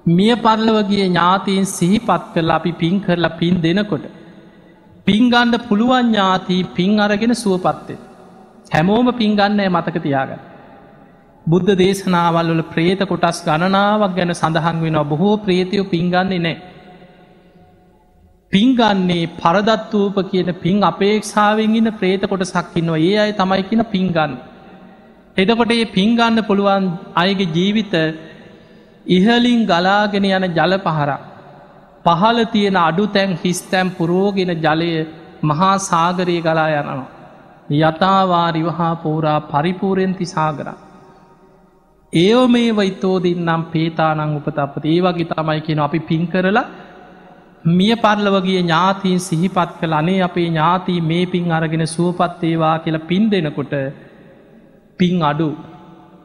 මිය 0.05 0.35
පරලවගේ 0.35 1.05
ඥාතීන් 1.05 1.65
සිහිපත් 1.67 2.23
කරලා 2.33 2.55
අපි 2.55 2.71
පින් 2.73 3.01
කරලා 3.01 3.29
පින් 3.31 3.61
දෙනකොට. 3.61 4.05
පින්ගණ්ඩ 5.07 5.67
පුළුවන් 5.67 6.05
ඥාතිී 6.05 6.63
පින් 6.75 6.99
අරගෙන 6.99 7.35
සුවපත්තේ. 7.35 7.97
හැමෝම 8.71 9.13
පින්ගන්නෑ 9.13 9.69
මතක 9.69 9.97
තියාගන්න. 9.99 10.41
බුද්ධ 11.45 11.71
දේශනාවල් 11.75 12.49
වල 12.49 12.63
ප්‍රේත 12.63 13.01
කොටස් 13.03 13.39
ගණනාවක් 13.45 14.13
ගැන 14.15 14.31
සඳහන් 14.31 14.77
වෙන 14.81 14.99
බොහෝ 15.09 15.37
ප්‍රේතියෝ 15.37 15.85
පින්ගන්නේ 15.85 16.39
නෑ. 16.39 16.70
පින්ගන්නේ 18.53 19.29
පරදත්වූප 19.39 20.17
කියන 20.31 20.49
පින් 20.55 20.83
අපේක්ෂාවෙන් 20.83 21.75
ඉන්න 21.75 21.91
ප්‍රේත 21.93 22.23
කොට 22.23 22.43
සක්කින්නවා 22.43 23.01
ඒ 23.01 23.15
අය 23.17 23.31
තමයි 23.31 23.63
කියන 23.63 23.83
පින්ගන්න. 23.85 24.33
එතකොට 25.37 25.71
ඒ 25.71 25.85
පින්ගන්න 25.87 26.43
පුළුවන් 26.43 26.85
අයගේ 27.15 27.49
ජීවිත 27.49 27.93
ඉහලින් 29.07 29.61
ගලාගෙන 29.65 30.27
යන 30.27 30.45
ජල 30.49 30.75
පහරක්. 30.79 31.21
පහල 32.05 32.37
තියෙන 32.45 32.77
අඩු 32.79 33.07
තැන් 33.07 33.39
හිස්තැම් 33.43 33.87
පුරෝගෙන 33.91 34.53
ජලය 34.57 34.91
මහා 35.43 35.73
සාගරය 35.79 36.37
ගලා 36.41 36.69
යනවා. 36.73 37.09
යථවාරිවහා 37.79 38.93
පෝරා 38.95 39.39
පරිපූරෙන්ති 39.43 40.25
සාගරා. 40.25 40.77
ඒෝ 42.13 42.47
මේ 42.47 42.75
වෛතෝදින්නම් 42.75 43.63
පේතානං 43.73 44.37
උපතපත 44.37 44.85
ඒ 44.85 45.01
වගේ 45.01 45.29
තමයි 45.31 45.59
කියෙන 45.61 45.79
අපි 45.79 45.99
පින් 46.01 46.23
කරලා 46.27 46.69
මිය 47.63 47.95
පරලවගේ 47.95 48.59
ඥාතීන් 48.59 49.19
සිහිපත් 49.19 49.71
කළ 49.79 49.93
අනේ 49.93 50.21
අපේ 50.21 50.47
ඥාතී 50.47 51.01
මේ 51.03 51.25
පින් 51.25 51.51
අරගෙන 51.51 51.85
සුවපත්තේවා 51.87 52.75
කියලා 52.79 53.07
පින් 53.07 53.25
දෙනකොට 53.31 53.73
පින් 54.99 55.23
අඩු 55.23 55.49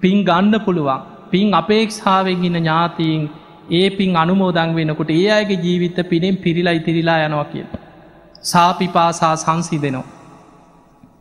පින් 0.00 0.24
ගණ්ඩ 0.24 0.64
පුළුවන් 0.64 1.02
පින් 1.30 1.54
අපේක්ෂාවෙන් 1.54 2.44
ඉන්න 2.44 2.56
ඥාතීන් 2.56 3.22
ඒ 3.70 3.90
පින් 3.90 4.16
අනුමෝදං 4.16 4.74
වෙනකොට 4.74 5.10
ඒ 5.10 5.30
අයගේ 5.30 5.58
ජීවිත 5.58 5.98
පිනෙන් 6.08 6.36
පිරිලා 6.38 6.72
ඉතිරිලා 6.72 7.18
යනවා 7.20 7.46
කිය. 7.46 7.64
සාපිපාසා 8.42 9.36
සංසි 9.36 9.78
දෙනවා. 9.78 10.06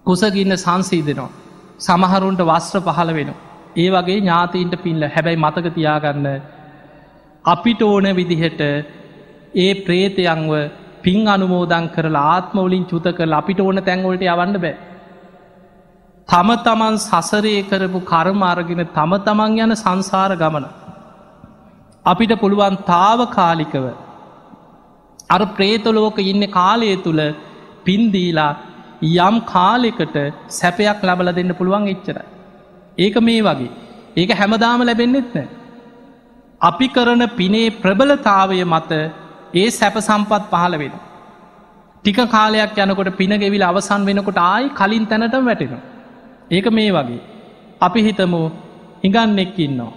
කුසගින්න 0.06 0.58
සංසී 0.58 1.04
දෙනවා. 1.04 1.32
සමහරුන්ට 1.80 2.42
වස්ත්‍ර 2.42 2.82
පහළ 2.82 3.12
වෙනවා. 3.14 3.42
ඒ 3.76 3.90
වගේ 3.92 4.18
ඥාතීන්ට 4.18 4.76
පිල්ල 4.78 5.02
හැබැයි 5.08 5.38
මතක 5.38 5.74
තියාගන්න 5.74 6.28
අපිට 7.46 7.82
ඕන 7.84 8.06
විදිහට 8.16 8.62
ඒ 9.56 9.74
ප්‍රේතයංව 9.82 10.52
පින් 11.04 11.28
අනුමෝදං 11.28 11.86
කරලා 11.90 12.26
ආත්මවලින් 12.32 12.86
චුත 12.86 13.08
කර 13.12 13.34
අපිට 13.34 13.60
ඕන 13.60 13.80
තැන්වලට 13.80 14.26
යවන්න 14.26 14.58
බෑ. 14.58 14.76
තම 16.30 16.50
තමන් 16.60 16.96
සසරය 17.00 17.56
කරපු 17.64 18.00
කර්මාරගෙන 18.04 18.84
තම 18.90 19.12
තමන් 19.20 19.60
යන 19.60 19.76
සංසාර 19.76 20.32
ගමන. 20.36 20.66
අපිට 22.06 22.34
පුළුවන් 22.36 22.78
තාව 22.86 23.20
කාලිකව 23.32 23.86
අර 25.30 25.42
ප්‍රේතලෝක 25.56 26.18
ඉන්න 26.24 26.46
කාලය 26.50 26.90
තුළ 26.98 27.22
පින්දීලා 27.86 28.54
යම් 29.02 29.36
කාලෙකට 29.46 30.16
සැපයක් 30.52 31.04
ලබල 31.04 31.30
දෙන්න 31.32 31.52
පුළුවන් 31.54 31.88
එච්චර. 31.88 32.18
ඒක 32.98 33.16
මේ 33.20 33.42
වගේ. 33.42 33.72
ඒක 34.16 34.32
හැමදාම 34.32 34.82
ලැබෙන්න්නෙත් 34.82 35.30
නෑ. 35.34 35.48
අපි 36.62 36.88
කරන 36.88 37.24
පිනේ 37.32 37.76
ප්‍රබලතාවය 37.76 38.64
මත 38.66 38.92
ඒ 39.56 39.70
සැප 39.70 39.98
සම්පත් 40.00 40.44
පහළ 40.52 40.76
වෙන. 40.78 40.96
ටික 42.06 42.20
කාලයක් 42.30 42.78
යනකොට 42.78 43.10
පිනගෙවිල 43.18 43.64
අවසන් 43.64 44.02
වෙනකොට 44.06 44.40
ආයි 44.44 44.70
කලින් 44.70 45.06
තැනට 45.06 45.36
වැටෙනවා. 45.42 45.84
ඒක 46.52 46.68
මේ 46.72 46.92
වගේ. 46.92 47.22
අපි 47.82 48.00
හිතමු 48.02 48.42
හිඟන්නෙක් 49.04 49.60
ඉන්නවා. 49.60 49.94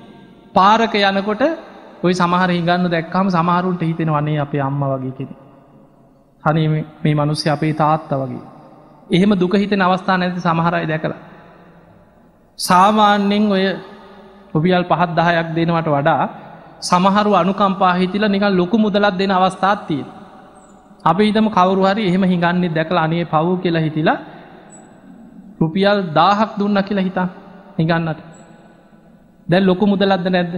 පාරක 0.54 0.94
යනකොට 0.94 1.42
ඔයි 2.04 2.14
සමහර 2.14 2.50
හිඟන්න 2.50 2.90
දැක්කම 2.90 3.28
සමහරුන්ට 3.28 3.82
හිතෙන 3.82 4.10
වන්නේ 4.10 4.40
අපේ 4.40 4.60
අම්ම 4.60 4.82
වගේ 4.84 5.14
කෙන. 5.18 5.30
හනි 6.44 6.62
මේ 7.02 7.14
මනුස්්‍ය 7.14 7.50
අපේ 7.50 7.72
තාත්ත 7.74 8.10
වගේ. 8.12 8.44
එහෙම 9.10 9.32
දුක 9.34 9.54
හිතෙන 9.54 9.82
අවස්ථා 9.82 10.18
නැති 10.18 10.40
සමහරයි 10.40 10.86
දැකලා. 10.86 11.20
සාමාන්‍යෙන් 12.58 13.44
ඔය 13.52 13.64
ඔබියල් 14.54 14.84
පහත් 14.84 15.10
දහයක් 15.16 15.48
දෙනවට 15.56 15.88
වඩා 15.88 16.22
සමහරු 16.80 17.32
අනුකම්පා 17.34 17.94
හිතිල 17.94 18.24
නිකල් 18.28 18.52
ලොකු 18.52 18.78
මුදලත් 18.78 19.14
දෙන 19.18 19.30
අවස්ථාත්තිය. 19.30 20.04
අපි 21.04 21.22
හිතම 21.24 21.46
කවරු 21.48 21.82
හරි 21.84 22.08
එහෙම 22.08 22.24
හිඟන්නේ 22.24 22.74
දැකලා 22.74 23.04
අනේ 23.04 23.24
පව් 23.24 23.46
කියලා 23.62 23.82
හිතිලා 23.82 24.18
රුපියල් 25.60 26.00
දාහක් 26.14 26.50
දුන්න 26.58 26.78
කියලා 26.82 27.04
හිතා 27.04 27.28
හිගන්නට 27.78 28.20
දැන් 29.46 29.66
ලොකු 29.66 29.84
මුදලක්ද 29.86 30.26
නැද්ද? 30.28 30.54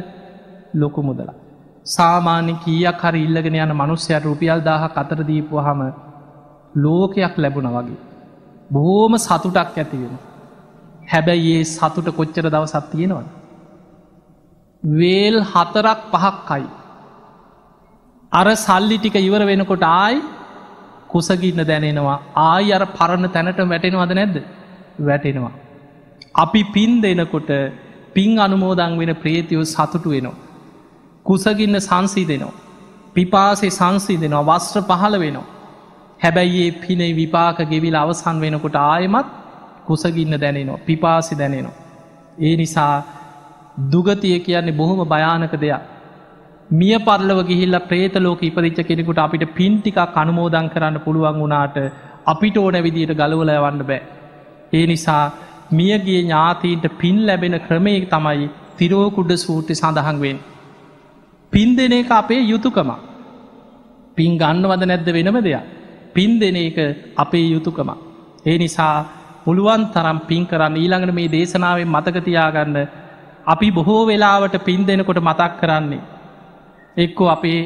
ලොකු 0.74 1.02
මුදලා 1.02 1.36
සාමාන්‍ය 1.86 2.54
කීයක් 2.64 3.02
හරි 3.02 3.24
ඉල්ලගෙන 3.24 3.56
යන 3.56 3.72
මනුස්්‍යයට 3.72 4.24
රුපියල් 4.24 4.60
දාහ 4.60 4.82
අතර 4.94 5.20
දීපුව 5.24 5.58
හම 5.60 5.80
ලෝකයක් 6.74 7.34
ලැබුණ 7.38 7.68
වගේ. 7.68 8.00
බොහෝම 8.70 9.14
සතුටක් 9.18 9.76
ඇතිවෙන 9.76 10.18
හැබැයි 11.10 11.52
ඒ 11.56 11.64
සතුට 11.66 12.08
කොච්චර 12.10 12.46
දවසත් 12.46 12.84
තියෙනවද? 12.92 13.39
වේල් 14.82 15.36
හතරක් 15.44 16.00
පහක්කයි 16.12 16.66
අර 18.32 18.46
සල්ලි 18.56 18.98
ටික 18.98 19.16
ඉවර 19.20 19.42
වෙනකොට 19.44 19.82
ආයි 19.82 20.22
කුසගින්න 21.08 21.62
දැනෙනවා 21.64 22.18
ආයි 22.36 22.72
අර 22.72 22.84
පරණ 22.98 23.28
තැනට 23.28 23.60
වැටෙනවද 23.64 24.12
නැද්ද 24.12 24.36
වැටෙනවා. 25.00 25.52
අපි 26.34 26.62
පින් 26.64 27.00
දෙනකොට 27.02 27.50
පින් 28.14 28.38
අනුමෝදං 28.38 28.98
වෙන 28.98 29.12
ප්‍රේතියෝ 29.14 29.64
සතුටු 29.64 30.10
වෙනවා. 30.10 30.38
කුසගින්න 31.26 31.80
සංසී 31.80 32.26
දෙනවා. 32.26 32.58
පිපාසේ 33.14 33.70
සංසී 33.70 34.20
දෙනවා 34.20 34.48
වස්ත්‍ර 34.50 34.82
පහළ 34.82 35.16
වෙනවා. 35.18 35.46
හැබැයි 36.20 36.66
ඒ 36.66 36.72
පිනේ 36.80 37.12
විපාක 37.12 37.58
ගෙවිල් 37.70 37.94
අවසන් 37.94 38.36
වෙනකොට 38.40 38.76
ආයමත් 38.76 39.28
කුසගින්න 39.86 40.40
දැනෙනවා 40.40 40.84
පිපාසි 40.86 41.38
දැනෙනවා. 41.38 41.76
ඒ 42.38 42.54
නිසා 42.56 42.94
දුගතිය 43.88 44.38
කියන්නේ 44.40 44.72
බොහොම 44.72 45.00
භයානක 45.06 45.54
දෙයක්. 45.56 45.82
මිය 46.70 46.96
පරලව 47.00 47.40
ගිහිල්ල 47.46 47.76
ප්‍රේතලෝක 47.82 48.42
ඉපදිච්ච 48.42 48.80
කෙනෙකුට 48.86 49.18
අපිට 49.18 49.44
පින්ටිකක් 49.54 49.98
අනුමෝදං 50.14 50.68
කරන්න 50.68 50.98
පුළුවන් 51.00 51.40
වුණාට 51.40 51.76
අපිට 52.26 52.56
ඕන 52.56 52.76
විදියට 52.78 53.14
ගලවල 53.14 53.50
යවන්න 53.50 53.82
බෑ. 53.82 54.00
ඒ 54.72 54.86
නිසා 54.86 55.24
මියගේ 55.72 56.20
ඥාතීන්ට 56.20 56.86
පින් 56.98 57.26
ලැබෙන 57.26 57.56
ක්‍රමය 57.60 57.94
තමයි 58.06 58.50
තිරෝකුඩ 58.76 59.32
සූට්‍රි 59.36 59.74
සඳහන්වෙන්. 59.74 60.38
පින් 61.52 61.76
දෙන 61.76 61.92
එක 61.92 62.10
අපේ 62.12 62.42
යුතුකම. 62.42 62.90
පින් 64.16 64.38
ගන්නවද 64.38 64.82
නැද්ද 64.84 65.08
වෙනම 65.08 65.38
දෙයක්. 65.40 65.64
පින් 66.14 66.38
දෙන 66.38 66.56
එක 66.56 66.78
අපේ 67.16 67.46
යුතුකම. 67.46 67.90
ඒ 68.46 68.58
නිසා 68.58 68.94
පුළුවන් 69.44 69.82
තරම් 69.92 70.18
පින් 70.28 70.46
කරන්න 70.46 70.76
ඊළඟට 70.76 71.14
මේ 71.14 71.28
දේශනාවෙන් 71.28 71.88
මතකතියාගන්න 71.88 72.76
අපි 73.46 73.70
බොහෝ 73.70 74.06
වෙලාවට 74.06 74.64
පින් 74.64 74.86
දෙනකොට 74.86 75.20
මතක් 75.20 75.52
කරන්නේ. 75.60 76.00
එක්කෝ 76.96 77.28
අපේ 77.28 77.60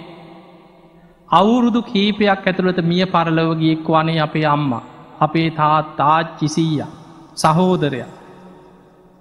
අවුරුදු 1.29 1.83
කීපයක් 1.83 2.47
ඇතුළට 2.47 2.83
මිය 2.83 3.07
පරලවගියෙක් 3.07 3.89
වනේ 3.89 4.21
අපේ 4.21 4.47
අම්මා. 4.47 4.85
අපේ 5.21 5.51
තාත් 5.51 5.97
තාච්චිසීය 5.97 6.87
සහෝදරය 7.37 8.03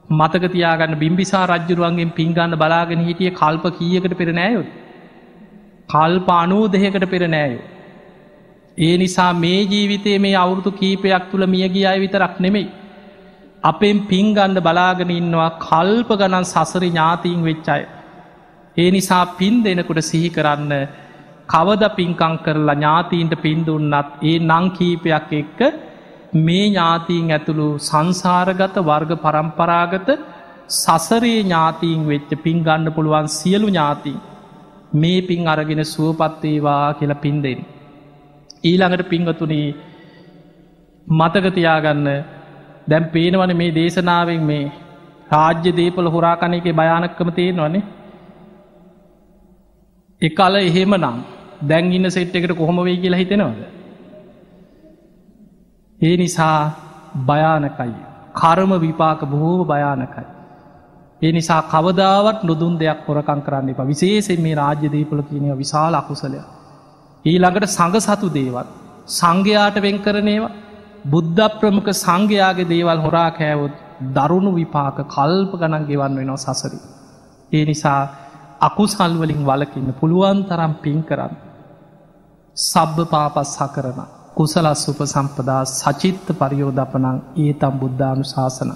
මතකතියාගන්න 0.10 0.96
බිම්බිසා 0.96 1.46
රජ්ජුරුවන්ගෙන් 1.46 2.12
පින්ගන්න 2.12 2.56
බලාගෙන 2.58 3.06
හිටිය 3.06 3.32
කල්ප 3.32 3.66
කියකට 3.78 4.18
පෙර 4.18 4.30
නෑයුත් 4.34 4.70
කල්ප 5.90 6.30
අනූ 6.30 6.64
දෙහකට 6.68 7.06
පෙර 7.10 7.28
නෑයෝ 7.28 7.64
ඒ 8.78 8.98
නිසා 8.98 9.34
මේ 9.34 9.62
ජීවිතේ 9.64 10.18
මේ 10.20 10.36
අවුරුදු 10.36 10.72
කීපයක් 10.72 11.30
තුළ 11.32 11.46
මියගිය 11.46 11.86
අය 11.86 12.00
විතරක් 12.00 12.40
නෙමෙයි 12.40 12.68
අපෙන් 13.64 14.00
පින්ගණ්ඩ 14.08 14.60
බලාගෙන 14.62 15.12
ඉන්නවා 15.12 15.52
කල්ප 15.60 16.10
ගණන් 16.14 16.46
සසරි 16.46 16.90
ඥාතීන් 16.90 17.40
වෙච්චාය 17.42 17.84
ඒ 18.78 18.90
නිසා 18.92 19.24
පින් 19.34 19.56
දෙනකුට 19.64 20.02
සිහි 20.04 20.30
කරන්න 20.30 20.74
කවද 21.50 21.90
පින්කං 21.96 22.36
කරලා 22.40 22.76
ඥාතීන්ට 22.76 23.36
පින්දුන්නත් 23.38 24.12
ඒ 24.24 24.36
නංකීපයක් 24.42 25.34
එක්ක 25.34 25.60
මේ 26.40 26.68
ඥාතීන් 26.68 27.32
ඇතුළු 27.32 27.70
සංසාරගත 27.82 28.78
වර්ග 28.82 29.12
පරම්පරාගත 29.20 30.10
සසරේ 30.74 31.40
ඥාතීන් 31.40 32.02
වෙච්ච 32.06 32.30
පින් 32.42 32.60
ගන්න 32.62 32.96
පුළුවන් 32.96 33.28
සියලු 33.32 33.68
ඥාතිී 33.70 34.20
මේ 34.94 35.22
පින් 35.22 35.48
අරගෙන 35.48 35.82
සුවපත්තේවා 35.86 36.94
කියලා 36.94 37.16
පින්දෙන්. 37.18 37.60
ඊළඟට 38.64 39.10
පිංගතුනී 39.10 39.68
මතකතියාගන්න 41.08 42.08
දැම් 42.88 43.04
පේනවන 43.10 43.54
මේ 43.56 43.72
දේශනාවෙන් 43.72 44.44
මේ 44.44 44.64
රාජ්‍ය 45.32 45.72
දීපල 45.72 46.08
හොරාකණ 46.08 46.54
එක 46.54 46.68
භයානක්කම 46.74 47.30
තියෙනවනේ 47.32 47.84
එකල 50.22 50.56
එහෙම 50.58 50.96
නම් 50.96 51.18
දැන් 51.64 51.92
ඉන්න 51.92 52.10
සෙට් 52.10 52.36
එකට 52.36 52.54
කොහොම 52.54 52.78
වෙයි 52.80 52.98
කියලා 52.98 53.20
හිතෙනවද. 53.20 53.64
ඒ 56.00 56.16
නිසා 56.18 56.60
භයානකයි. 57.24 57.94
කරම 58.34 58.72
විපාක 58.80 59.22
බොහෝ 59.26 59.66
භයානකයි. 59.66 60.26
ඒ 61.22 61.32
නිසා 61.32 61.62
කවදාවත් 61.66 62.44
නොදුන් 62.44 62.80
දෙයක් 62.80 63.08
හොරකං 63.08 63.42
කරන්න 63.42 63.70
එප 63.70 63.82
විශේසෙන් 63.86 64.42
මේ 64.42 64.56
රාජ්‍යදීපල 64.56 65.24
කියනව 65.24 65.58
විශාල 65.58 65.94
අකුසලය. 65.96 66.42
ඊළඟට 67.26 67.70
සඟ 67.70 68.00
සතු 68.02 68.28
දේවත්. 68.32 68.68
සංඝයාට 69.12 69.78
වෙන් 69.82 69.98
කරනේවා 70.00 70.54
බුද්ධ 71.06 71.42
ප්‍රමුඛ 71.60 71.92
සංඝයාගේ 71.96 72.68
දේවල් 72.68 73.00
හොරා 73.00 73.30
කෑවොත් 73.32 73.76
දරුණු 74.12 74.52
විපාක 74.54 74.98
කල්ප 75.08 75.52
ගණන් 75.54 75.86
ගෙවන්න 75.86 76.18
වෙනවා 76.18 76.54
සසරි. 76.54 76.80
ඒ 77.52 77.64
නිසා 77.66 78.02
අකුසල්වලින් 78.62 79.42
වලකින්න 79.44 79.90
පුළුවන් 79.94 80.40
තරම් 80.46 80.74
පින් 80.82 81.00
කරන්න. 81.04 81.36
සබ්භ 82.58 83.10
පාපස් 83.10 83.54
සකරන 83.58 84.00
කුසලස් 84.34 84.82
උප 84.88 85.00
සම්පදා 85.06 85.62
සචිත්ත 85.72 86.28
පරියෝධපනං 86.36 87.18
ඒතම් 87.38 87.76
බුද්ධානු 87.80 88.26
ශාසන. 88.26 88.72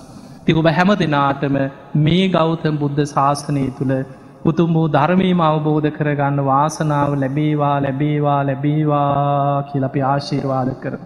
තිකුබ 0.46 0.68
හැම 0.70 0.92
දෙනාටම 0.96 1.58
මේ 1.98 2.24
ගෞතම 2.30 2.76
බුද්ධ 2.78 3.04
ශාසනය 3.08 3.66
තුළ 3.72 3.94
උතුම් 4.46 4.74
වූ 4.74 4.88
ධර්මීම 4.90 5.42
අවබෝධ 5.42 5.90
කරගන්න 5.92 6.40
වාසනාව 6.46 7.12
ලැබේවා 7.18 7.76
ලැබේවා 7.82 8.42
ලැබේවා 8.44 9.64
කියලපි 9.70 10.02
ආශීර්වාද 10.06 10.72
කර. 10.82 10.98